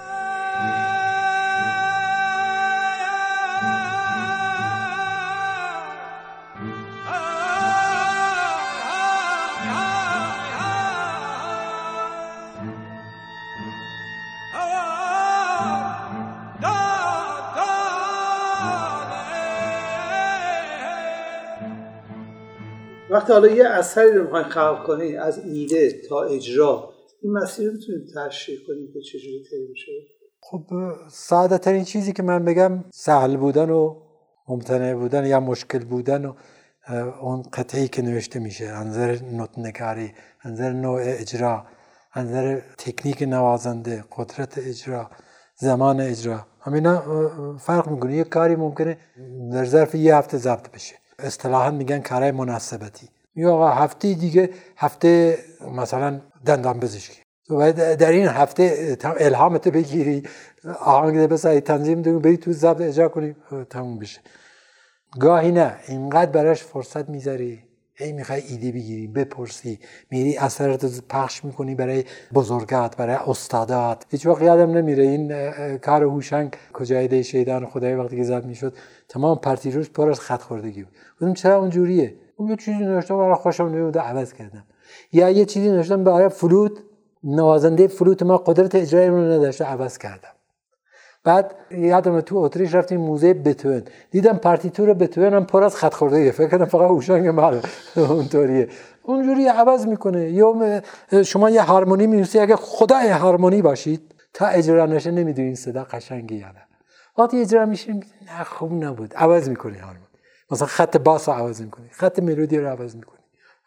وقتی 23.09 23.33
حالا 23.33 23.47
یه 23.47 23.67
اثری 23.67 24.11
رو 24.11 24.23
می‌خواین 24.23 24.45
خلق 24.45 24.85
کنید 24.85 25.15
از 25.15 25.45
ایده 25.45 26.01
تا 26.09 26.23
اجرا 26.23 26.93
این 27.21 27.33
مسیر 27.33 27.67
رو 27.67 27.73
می‌تونید 27.73 28.07
تشریح 28.15 28.59
کنید 28.67 28.93
که 28.93 29.01
چجوری 29.01 29.43
طی 29.49 29.67
میشه؟ 29.69 29.91
خب 30.41 30.61
ساده 31.09 31.57
ترین 31.57 31.83
چیزی 31.83 32.13
که 32.13 32.23
من 32.23 32.45
بگم 32.45 32.83
سهل 32.93 33.37
بودن 33.37 33.69
و 33.69 33.95
ممتنع 34.47 34.93
بودن 34.93 35.25
یا 35.25 35.39
مشکل 35.39 35.79
بودن 35.79 36.25
و 36.25 36.33
اون 37.21 37.41
قطعی 37.53 37.87
که 37.87 38.01
نوشته 38.01 38.39
میشه 38.39 38.65
انظر 38.65 39.17
نوت 39.31 39.49
نگاری 39.57 40.11
انظر 40.43 40.71
نوع 40.71 41.01
اجرا 41.03 41.65
انظر 42.13 42.61
تکنیک 42.77 43.21
نوازنده 43.21 44.03
قدرت 44.17 44.57
اجرا 44.57 45.09
زمان 45.55 46.01
اجرا 46.01 46.45
همینا 46.61 47.03
فرق 47.57 47.89
می‌کنه. 47.89 48.17
یه 48.17 48.23
کاری 48.23 48.55
ممکنه 48.55 48.97
در 49.53 49.65
ظرف 49.65 49.95
یه 49.95 50.15
هفته 50.15 50.37
ضبط 50.37 50.71
بشه. 50.71 50.95
اصطلاحا 51.19 51.71
میگن 51.71 51.99
کارهای 51.99 52.31
مناسبتی. 52.31 53.09
یا 53.35 53.67
هفته 53.67 54.13
دیگه 54.13 54.49
هفته 54.77 55.37
مثلا 55.71 56.21
دندان 56.45 56.79
پزشکی. 56.79 57.21
باید 57.49 57.95
در 57.95 58.11
این 58.11 58.27
هفته 58.27 58.97
الهامت 59.03 59.67
بگیری. 59.67 60.23
آهنگ 60.79 61.17
بسایی 61.29 61.61
تنظیم 61.61 62.01
دونی 62.01 62.19
بری 62.19 62.37
تو 62.37 62.51
ضبط 62.51 62.81
اجرا 62.81 63.09
کنی. 63.09 63.35
تموم 63.69 63.99
بشه. 63.99 64.21
گاهی 65.19 65.51
نه 65.51 65.75
اینقدر 65.87 66.31
براش 66.31 66.63
فرصت 66.63 67.09
می‌ذاری. 67.09 67.66
هی 67.99 68.11
می‌خوای 68.11 68.41
ایده 68.49 68.71
بگیری 68.71 69.07
بپرسی 69.07 69.79
میری 70.11 70.37
اثرت 70.37 71.07
پخش 71.09 71.45
می‌کنی 71.45 71.75
برای 71.75 72.03
بزرگات 72.33 72.97
برای 72.97 73.15
استادات. 73.15 74.05
هیچ 74.09 74.25
وقت 74.25 74.41
یادم 74.41 74.71
نمیره 74.71 75.03
این 75.03 75.77
کار 75.77 76.03
هوشنگ 76.03 76.55
کجای 76.73 77.07
ده 77.07 77.23
شیطان 77.23 77.65
خدای 77.65 77.95
وقتی 77.95 78.15
که 78.15 78.23
زد 78.23 78.45
می‌شد. 78.45 78.73
تمام 79.09 79.37
پرتی 79.37 79.71
روش 79.71 79.89
پر 79.89 80.09
از 80.09 80.19
خط 80.19 80.41
خوردگی 80.41 80.83
بود. 80.83 80.93
بودم 81.19 81.33
چرا 81.33 81.57
اونجوریه؟ 81.57 82.15
اون 82.35 82.49
یه 82.49 82.55
چیزی 82.55 82.77
نوشتم 82.77 83.17
برای 83.17 83.35
خوشم 83.35 83.63
نمیاد 83.63 83.97
عوض 83.97 84.33
کردم. 84.33 84.63
یا 85.11 85.29
یه 85.29 85.45
چیزی 85.45 85.71
نوشتم 85.71 86.03
برای 86.03 86.29
فلوت 86.29 86.71
نوازنده 87.23 87.87
فلوت 87.87 88.23
ما 88.23 88.37
قدرت 88.37 88.75
اجرایی 88.75 89.07
رو 89.07 89.21
نداشته 89.21 89.65
عوض 89.65 89.97
کردم. 89.97 90.36
بعد 91.27 91.55
یادم 91.71 92.21
تو 92.21 92.37
اتریش 92.37 92.75
رفتیم 92.75 93.01
موزه 93.01 93.33
بتوئن. 93.33 93.83
دیدم 94.11 94.37
پارتیتور 94.37 94.93
بتوئن 94.93 95.33
هم 95.33 95.45
پر 95.45 95.63
از 95.63 95.75
خط 95.75 95.93
خورده 95.93 96.31
فکر 96.31 96.47
کنم 96.47 96.65
فقط 96.65 96.89
هوشنگ 96.89 97.27
مال 97.27 97.61
اونطوریه. 97.95 98.67
اونجوری 99.03 99.47
عوض 99.47 99.85
می‌کنه. 99.85 100.29
یا 100.29 100.81
شما 101.25 101.49
یه 101.49 101.61
هارمونی 101.61 102.07
می‌نویسی. 102.07 102.39
اگه 102.39 102.55
خدای 102.55 103.09
هارمونی 103.09 103.61
باشید 103.61 104.01
تا 104.33 104.45
اجرا 104.45 104.85
نشه 104.85 105.11
نمی‌دونین 105.11 105.55
صدا 105.55 105.83
قشنگی 105.83 106.35
یا 106.35 106.47
نه. 106.47 106.63
وقتی 107.17 107.41
اجرا 107.41 107.65
میشه 107.65 107.93
نه 107.93 108.43
خوب 108.45 108.83
نبود. 108.83 109.13
عوض 109.13 109.49
می‌کنی 109.49 109.77
هارمونی 109.77 110.07
مثلا 110.51 110.67
خط 110.67 110.97
باس 110.97 111.29
رو 111.29 111.35
عوض 111.35 111.61
می‌کنی. 111.61 111.89
خط 111.91 112.19
ملودی 112.19 112.57
رو 112.57 112.67
عوض 112.67 112.95
می‌کنی. 112.95 113.19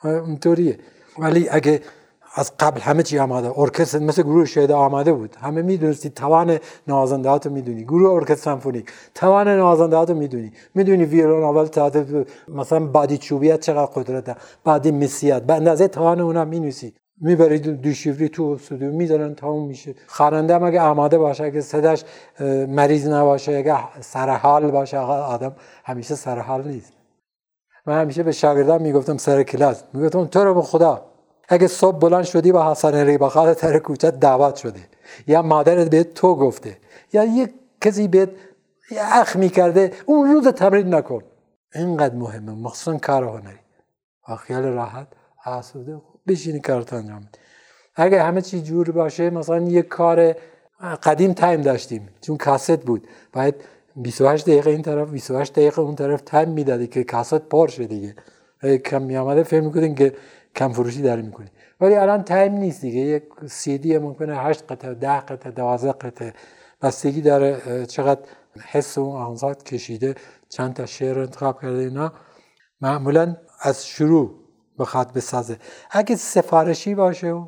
اونطوریه. 0.04 0.78
ولی 1.18 1.48
اگه 1.48 1.80
از 2.34 2.52
قبل 2.60 2.80
همه 2.80 3.02
چی 3.02 3.18
آماده. 3.18 3.58
ارکستر 3.58 3.98
مثل 3.98 4.22
گروه 4.22 4.44
شهده 4.44 4.74
آماده 4.74 5.12
بود. 5.12 5.36
همه 5.40 5.62
می‌دونستی 5.62 6.10
توان 6.10 6.58
نوازندهات 6.88 7.46
رو 7.46 7.52
می‌دونی. 7.52 7.84
گروه 7.84 8.12
ارکستر 8.12 8.44
سمفونیک. 8.44 8.86
توان 9.14 9.48
نوازندهات 9.48 10.10
رو 10.10 10.16
می‌دونی. 10.16 10.52
می‌دونی 10.74 11.04
ویولون 11.04 11.42
اول 11.44 11.66
تا 11.66 11.90
مثلا 12.48 12.86
بادی 12.86 13.18
چوبیت 13.18 13.60
چقدر 13.60 13.86
قدرت 13.86 14.36
بادی 14.64 14.90
مسیت 14.90 15.42
به 15.42 15.54
اندازه 15.54 15.88
توان 15.88 16.20
اونم 16.20 16.48
می‌نویسی. 16.48 16.94
می‌برید 17.20 17.66
دو 17.66 17.92
شیفری 17.92 18.28
تو 18.28 18.44
استودیو. 18.44 18.92
می‌ذارن 18.92 19.34
تموم 19.34 19.66
میشه. 19.66 19.94
خواننده 20.06 20.54
هم 20.54 20.64
اگه 20.64 20.80
آماده 20.80 21.18
باشه 21.18 21.44
اگه 21.44 21.60
صداش 21.60 22.04
مریض 22.68 23.08
نباشه 23.08 23.52
اگه 23.52 24.00
سرحال 24.00 24.70
باشه 24.70 24.98
آدم 24.98 25.52
همیشه 25.84 26.14
سرحال 26.14 26.68
نیست. 26.68 26.92
من 27.86 28.00
همیشه 28.00 28.22
به 28.22 28.32
شاگردان 28.32 28.82
می‌گفتم 28.82 29.16
سر 29.16 29.42
کلاس. 29.42 29.84
می‌گفتم 29.92 30.24
تو 30.24 30.44
رو 30.44 30.54
به 30.54 30.62
خدا. 30.62 31.09
اگه 31.52 31.66
صبح 31.66 31.98
بلند 31.98 32.24
شدی 32.24 32.52
با 32.52 32.70
حسن 32.70 32.94
ریباخات 32.94 33.58
تر 33.58 33.78
کوچه 33.78 34.10
دعوت 34.10 34.56
شده 34.56 34.80
یا 35.26 35.42
مادرت 35.42 35.90
به 35.90 36.04
تو 36.04 36.34
گفته 36.34 36.76
یا 37.12 37.24
یک 37.24 37.50
کسی 37.80 38.08
بهت 38.08 38.30
اخ 38.98 39.36
می‌کرده 39.36 39.92
اون 40.06 40.32
روز 40.32 40.48
تمرین 40.48 40.94
نکن. 40.94 41.22
اینقدر 41.74 42.14
مهمه 42.14 42.52
مخصوصا 42.52 42.98
کار 42.98 43.24
هنری. 43.24 43.58
با 44.28 44.36
خیال 44.36 44.62
راحت 44.62 45.06
آسوده 45.46 46.00
بشینی 46.26 46.60
کارت 46.60 46.92
انجام 46.92 47.28
اگه 47.94 48.22
همه 48.22 48.42
چی 48.42 48.62
جور 48.62 48.90
باشه 48.90 49.30
مثلا 49.30 49.58
یک 49.58 49.88
کار 49.88 50.34
قدیم 51.02 51.32
time 51.32 51.62
داشتیم 51.62 52.08
چون 52.20 52.36
کاست 52.36 52.80
بود 52.80 53.08
باید 53.32 53.54
28 53.96 54.46
دقیقه 54.46 54.70
این 54.70 54.82
طرف 54.82 55.10
28 55.10 55.52
دقیقه 55.52 55.80
اون 55.80 55.94
طرف 55.94 56.20
time 56.20 56.48
می‌دادی 56.48 56.86
که 56.86 57.04
کاست 57.04 57.34
پر 57.34 57.68
شه 57.68 57.86
دیگه. 57.86 58.14
کم 58.84 59.02
می 59.02 59.16
آمده 59.16 59.94
که 59.94 60.14
کم 60.56 60.72
فروشی 60.72 61.02
داره 61.02 61.22
می‌کنی. 61.22 61.48
ولی 61.80 61.94
الان 61.94 62.22
time 62.22 62.52
نیست 62.52 62.80
دیگه. 62.80 63.00
یک 63.00 63.24
سی 63.46 63.78
دی 63.78 63.98
ممکنه 63.98 64.36
8 64.36 64.72
قطعه 64.72 64.94
10 64.94 65.20
قطعه 65.20 65.52
12 65.52 65.92
قطعه. 65.92 66.34
بستگی 66.82 67.20
داره 67.20 67.86
چقدر 67.86 68.20
حس 68.70 68.98
و 68.98 69.10
آنزاد 69.10 69.62
کشیده 69.62 70.14
چند 70.48 70.74
تا 70.74 70.86
شعر 70.86 71.18
انتخاب 71.18 71.62
کرده 71.62 71.78
اینا. 71.78 72.12
معمولا 72.80 73.36
از 73.60 73.86
شروع 73.86 74.34
بخواد 74.78 75.12
بسازه 75.12 75.56
اگه 75.90 76.16
سفارشی 76.16 76.94
باشه 76.94 77.30
و 77.32 77.46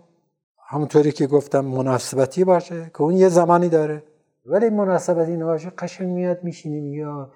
همونطوری 0.69 1.13
که 1.13 1.27
گفتم 1.27 1.61
مناسبتی 1.61 2.45
باشه 2.45 2.91
که 2.95 3.03
اون 3.03 3.17
یه 3.17 3.29
زمانی 3.29 3.69
داره. 3.69 4.05
ولی 4.47 4.71
مناسبتی 4.71 5.37
نباشه 5.37 5.71
قشنگ 5.71 6.09
میاد 6.09 6.45
میشینیم 6.45 6.95
یا 6.95 7.33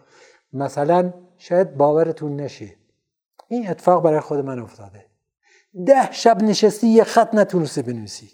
مثلا 0.53 1.13
شاید 1.39 1.77
باورتون 1.77 2.37
نشه. 2.37 2.77
این 3.49 3.71
اتفاق 3.71 4.05
برای 4.05 4.21
خود 4.21 4.39
من 4.39 4.59
افتاده. 4.59 5.07
ده 5.85 6.12
شب 6.12 6.43
نشستی 6.43 6.87
یه 6.87 7.05
خط 7.05 7.35
نتونستی 7.35 7.83
بنویسی. 7.83 8.31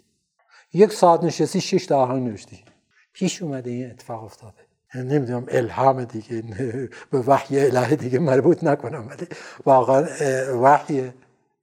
یک 0.73 0.93
ساعت 0.93 1.23
نشستی 1.23 1.61
شش 1.61 1.85
تا 1.85 1.97
آهنگ 1.97 2.27
نوشتی. 2.27 2.63
پیش 3.13 3.41
اومده 3.41 3.69
این 3.69 3.91
اتفاق 3.91 4.23
افتاده. 4.23 4.53
نمی‌دونم 4.95 5.45
الهام 5.47 6.03
دیگه 6.03 6.43
به 7.11 7.19
وحی 7.19 7.59
الهی 7.59 7.95
دیگه 7.95 8.19
مربوط 8.19 8.63
نکنم 8.63 9.07
ولی 9.07 9.27
واقعا 9.65 10.07
وحی 10.61 11.11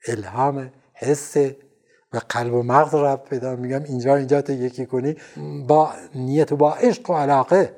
الهام 0.08 0.70
حس 0.94 1.36
و 2.12 2.20
قلب 2.28 2.54
و 2.54 2.62
مغز 2.62 2.94
را 2.94 3.16
پیدا 3.16 3.56
میگم. 3.56 3.84
اینجا 3.84 4.16
اینجا 4.16 4.42
تو 4.42 4.52
یکی 4.52 4.86
کنی 4.86 5.16
با 5.66 5.92
نیت 6.14 6.52
و 6.52 6.56
با 6.56 6.74
عشق 6.74 7.10
و 7.10 7.14
علاقه 7.14 7.76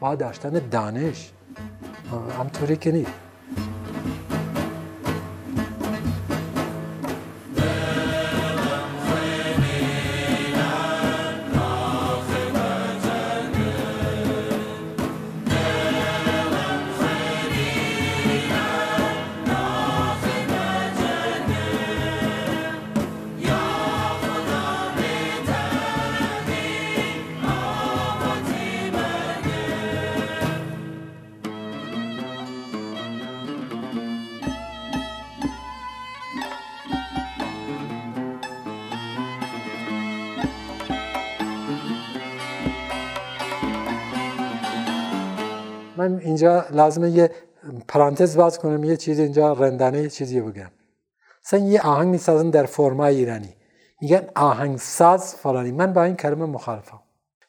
با 0.00 0.14
داشتن 0.14 0.50
دانش. 0.50 1.32
همطوری 2.38 2.76
که 2.76 2.92
نیست. 2.92 3.12
اینجا 46.42 46.66
لازمه 46.70 47.10
یه 47.10 47.30
پرانتز 47.88 48.36
باز 48.36 48.58
کنم 48.58 48.84
یه 48.84 48.96
چیز 48.96 49.18
اینجا 49.18 49.52
رندانه 49.52 50.02
یه 50.02 50.10
چیزی 50.10 50.40
بگم. 50.40 50.70
مثلا 51.44 51.60
یه 51.60 51.80
آهنگ 51.80 52.08
می‌سازن 52.08 52.50
در 52.50 52.66
فرمای 52.66 53.16
ایرانی. 53.16 53.54
میگن 54.00 54.28
آهنگساز 54.36 55.34
فلانی. 55.34 55.72
من 55.72 55.92
با 55.92 56.04
این 56.04 56.16
کلمه 56.16 56.44
مخالفم. 56.44 57.00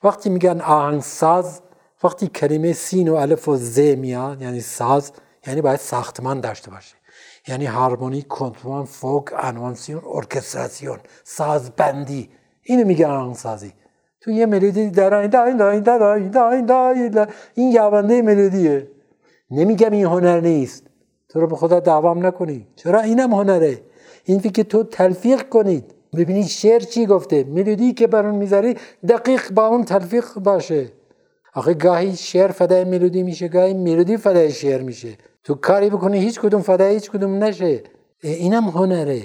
وقتی 0.04 0.30
میگن 0.30 0.62
آهنگساز 0.62 1.62
وقتی 2.04 2.28
کلمه 2.28 2.74
سین 2.74 3.10
و 3.10 3.16
الف 3.16 3.48
و 3.48 3.58
ز 3.58 3.80
میاد 3.80 4.42
یعنی 4.42 4.62
ساز 4.62 5.12
یعنی 5.48 5.62
باید 5.62 5.80
ساختمان 5.80 6.40
داشته 6.40 6.72
باشه. 6.72 6.96
یعنی 7.48 7.66
هارمونی 7.66 8.22
کنترل 8.22 8.86
فوک 8.86 9.26
انوانسیون 9.38 10.02
ارکستراسیون 10.06 11.00
سازبندی. 11.24 12.30
اینو 12.64 12.88
میگه 12.88 13.08
آهنگسازی. 13.08 13.74
تو 14.24 14.32
یه 14.32 14.46
ملودی 14.46 14.90
در 14.90 15.14
این 15.14 15.30
دا 15.30 15.44
این 15.44 15.84
دا 16.72 16.90
این 16.90 17.26
این 17.54 17.72
یابنده 17.72 18.22
ملودیه. 18.22 18.88
نمیگم 19.52 19.92
این 19.92 20.06
هنر 20.06 20.40
نیست. 20.40 20.88
تو 21.30 21.40
رو 21.40 21.48
به 21.48 21.56
خدا 21.56 21.80
دعوام 21.80 22.26
نکنی. 22.26 22.68
چرا؟ 22.76 23.00
اینم 23.00 23.34
هنره. 23.34 23.82
این 24.24 24.40
که 24.40 24.64
تو 24.64 24.84
تلفیق 24.84 25.50
کنید. 25.50 25.94
ببینید 26.18 26.46
شعر 26.46 26.80
چی 26.80 27.06
گفته. 27.06 27.44
ملودی 27.44 27.94
که 27.94 28.08
برون 28.08 28.36
می‌ذاری 28.36 28.76
دقیق 29.08 29.52
با 29.52 29.68
اون 29.68 29.84
تلفیق 29.84 30.26
باشه. 30.34 30.88
آخه 31.54 31.74
گاهی 31.74 32.16
شعر 32.16 32.52
فدای 32.52 32.84
ملودی 32.84 33.24
میشه 33.24 33.48
گاهی 33.48 33.74
ملودی 33.74 34.18
فدای 34.18 34.52
شعر 34.52 34.82
میشه. 34.82 35.18
تو 35.44 35.56
کاری 35.56 35.90
بکنی 35.90 36.20
هیچ 36.20 36.40
کدوم 36.40 36.62
فدای 36.62 36.94
هیچ 36.94 37.12
کدوم 37.12 37.44
نشه. 37.44 37.84
اینم 38.22 38.64
هنره. 38.64 39.22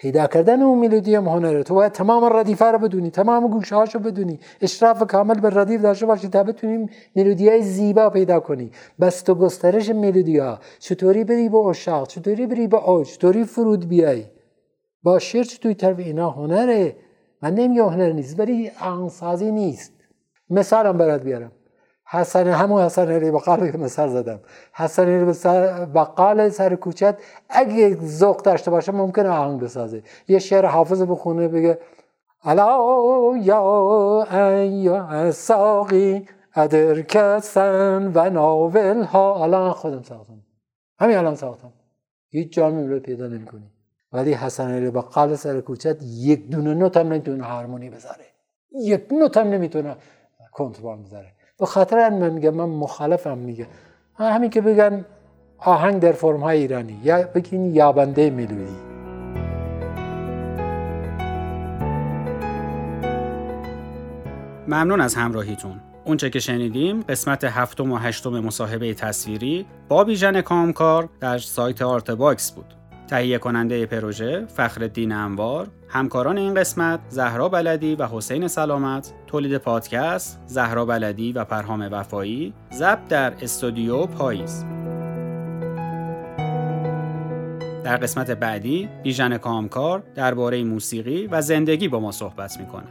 پیدا 0.00 0.26
کردن 0.26 0.62
اون 0.62 0.78
ملودی 0.78 1.14
هم 1.14 1.28
هنره 1.28 1.62
تو 1.62 1.74
باید 1.74 1.92
تمام 1.92 2.36
ردیفه 2.36 2.64
رو 2.64 2.78
بدونی 2.78 3.10
تمام 3.10 3.48
گوشه 3.48 3.76
هاشو 3.76 3.98
بدونی. 3.98 4.40
اشراف 4.60 5.06
کامل 5.06 5.40
به 5.40 5.50
ردیف 5.50 5.82
داشته 5.82 6.06
باشی 6.06 6.28
تا 6.28 6.42
بتونیم 6.42 6.90
ملودی 7.16 7.48
های 7.48 7.62
زیبا 7.62 8.10
پیدا 8.10 8.40
کنی. 8.40 8.70
بس 9.00 9.22
تو 9.22 9.34
گسترش 9.34 9.90
ملودی 9.90 10.38
ها 10.38 10.58
چطوری 10.78 11.24
بری 11.24 11.48
به 11.48 11.56
اشاق؟ 11.56 12.08
چطوری 12.08 12.46
بری 12.46 12.66
به 12.66 12.88
اوج؟ 12.88 13.06
چطوری 13.06 13.44
فرود 13.44 13.88
بیای؟ 13.88 14.24
با 15.02 15.18
شعر 15.18 15.44
توی 15.44 15.74
طرف 15.74 15.98
اینا 15.98 16.30
هنره. 16.30 16.96
من 17.42 17.54
نمیگم 17.54 17.88
هنر 17.88 18.12
نیست 18.12 18.40
ولی 18.40 18.70
آهنگسازی 18.80 19.50
نیست. 19.50 19.92
مثالم 20.50 20.98
برات 20.98 21.22
بیارم. 21.22 21.52
حسن 22.10 22.46
همون 22.46 22.82
حسن 22.82 23.10
علی 23.10 23.30
بقال 23.30 23.70
که 23.70 23.78
مثال 23.78 24.08
زدم. 24.08 24.40
حسن 24.72 25.08
علی 25.08 25.24
بقال 25.94 26.48
سر 26.48 26.74
کوچت 26.74 27.16
اگه 27.48 27.96
ذوق 28.04 28.42
داشته 28.42 28.70
باشه 28.70 28.92
ممکنه 28.92 29.28
آهنگ 29.28 29.60
بسازه. 29.60 30.02
یه 30.28 30.38
شعر 30.38 30.66
حافظ 30.66 31.02
بخونه 31.02 31.48
بگه 31.48 31.78
الا 32.44 32.78
یا 33.42 34.66
یا 34.70 35.32
ساقی 35.32 36.28
ادرکسن 36.54 38.12
و 38.14 38.30
ناول 38.30 39.02
ها. 39.02 39.42
الان 39.42 39.72
خودم 39.72 40.02
ساختم. 40.02 40.42
همین 41.00 41.16
الان 41.16 41.34
ساختم. 41.34 41.72
هیچ 42.30 42.52
جامی 42.52 42.88
رو 42.88 43.00
پیدا 43.00 43.26
نمی‌کنی. 43.26 43.70
ولی 44.12 44.32
حسن 44.32 44.70
علی 44.70 44.90
بقال 44.90 45.34
سر 45.34 45.60
کوچت 45.60 45.96
یک 46.02 46.50
دونه 46.50 46.74
نوت 46.74 46.96
هم 46.96 47.06
نمی‌تونه 47.06 47.44
هارمونی 47.44 47.90
بذاره. 47.90 48.24
یک 48.72 49.06
نوت 49.12 49.36
هم 49.36 49.46
نمی‌تونه 49.46 49.96
کنترل 50.52 50.96
بذاره. 50.96 51.32
به 51.58 51.66
خاطر 51.66 52.08
من 52.08 52.30
میگم 52.30 52.54
من 52.54 52.64
مخالفم 52.64 53.38
میگه. 53.38 53.66
همین 54.14 54.50
که 54.50 54.60
بگن 54.60 55.04
آهنگ 55.58 56.00
در 56.00 56.12
فرم 56.12 56.40
های 56.40 56.58
ایرانی. 56.58 57.00
یا 57.04 57.22
بگین 57.22 57.74
یابنده 57.74 58.30
ملودی. 58.30 58.76
ممنون 64.68 65.00
از 65.00 65.14
همراهیتون. 65.14 65.80
اونچه 66.04 66.30
که 66.30 66.40
شنیدیم 66.40 67.02
قسمت 67.02 67.44
هفتم 67.44 67.92
و 67.92 67.96
هشتم 67.96 68.40
مصاحبه 68.40 68.94
تصویری 68.94 69.66
با 69.88 70.04
بیژن 70.04 70.40
کامکار 70.40 71.08
در 71.20 71.38
سایت 71.38 71.82
Artbox 71.82 72.52
بود. 72.52 72.77
تهیه 73.08 73.38
کننده 73.38 73.86
پروژه 73.86 74.46
فخر 74.46 74.90
انوار 74.96 75.68
همکاران 75.88 76.38
این 76.38 76.54
قسمت 76.54 77.00
زهرا 77.08 77.48
بلدی 77.48 77.94
و 77.94 78.06
حسین 78.06 78.48
سلامت 78.48 79.12
تولید 79.26 79.56
پادکست 79.56 80.40
زهرا 80.46 80.84
بلدی 80.84 81.32
و 81.32 81.44
پرهام 81.44 81.88
وفایی 81.92 82.54
ضبط 82.72 83.08
در 83.08 83.32
استودیو 83.42 84.06
پاییز. 84.06 84.64
در 87.84 87.96
قسمت 87.96 88.30
بعدی 88.30 88.88
بیژن 89.02 89.38
کامکار 89.38 90.02
درباره 90.14 90.64
موسیقی 90.64 91.26
و 91.26 91.42
زندگی 91.42 91.88
با 91.88 92.00
ما 92.00 92.12
صحبت 92.12 92.60
می‌کنه. 92.60 92.86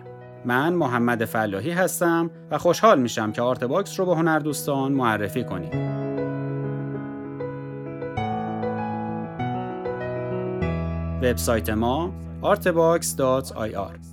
من 0.46 0.74
محمد 0.74 1.26
فلاحی 1.26 1.72
هستم 1.72 2.32
و 2.52 2.58
خوشحال 2.58 3.00
میشم 3.00 3.32
که 3.32 3.42
Artbox 3.42 4.00
رو 4.00 4.06
به 4.06 4.16
هنردوستان 4.16 4.92
معرفی 4.92 5.44
کنید. 5.44 5.97
وبسایت 11.24 11.70
ما 11.70 12.12
artbox.ir 12.44 14.07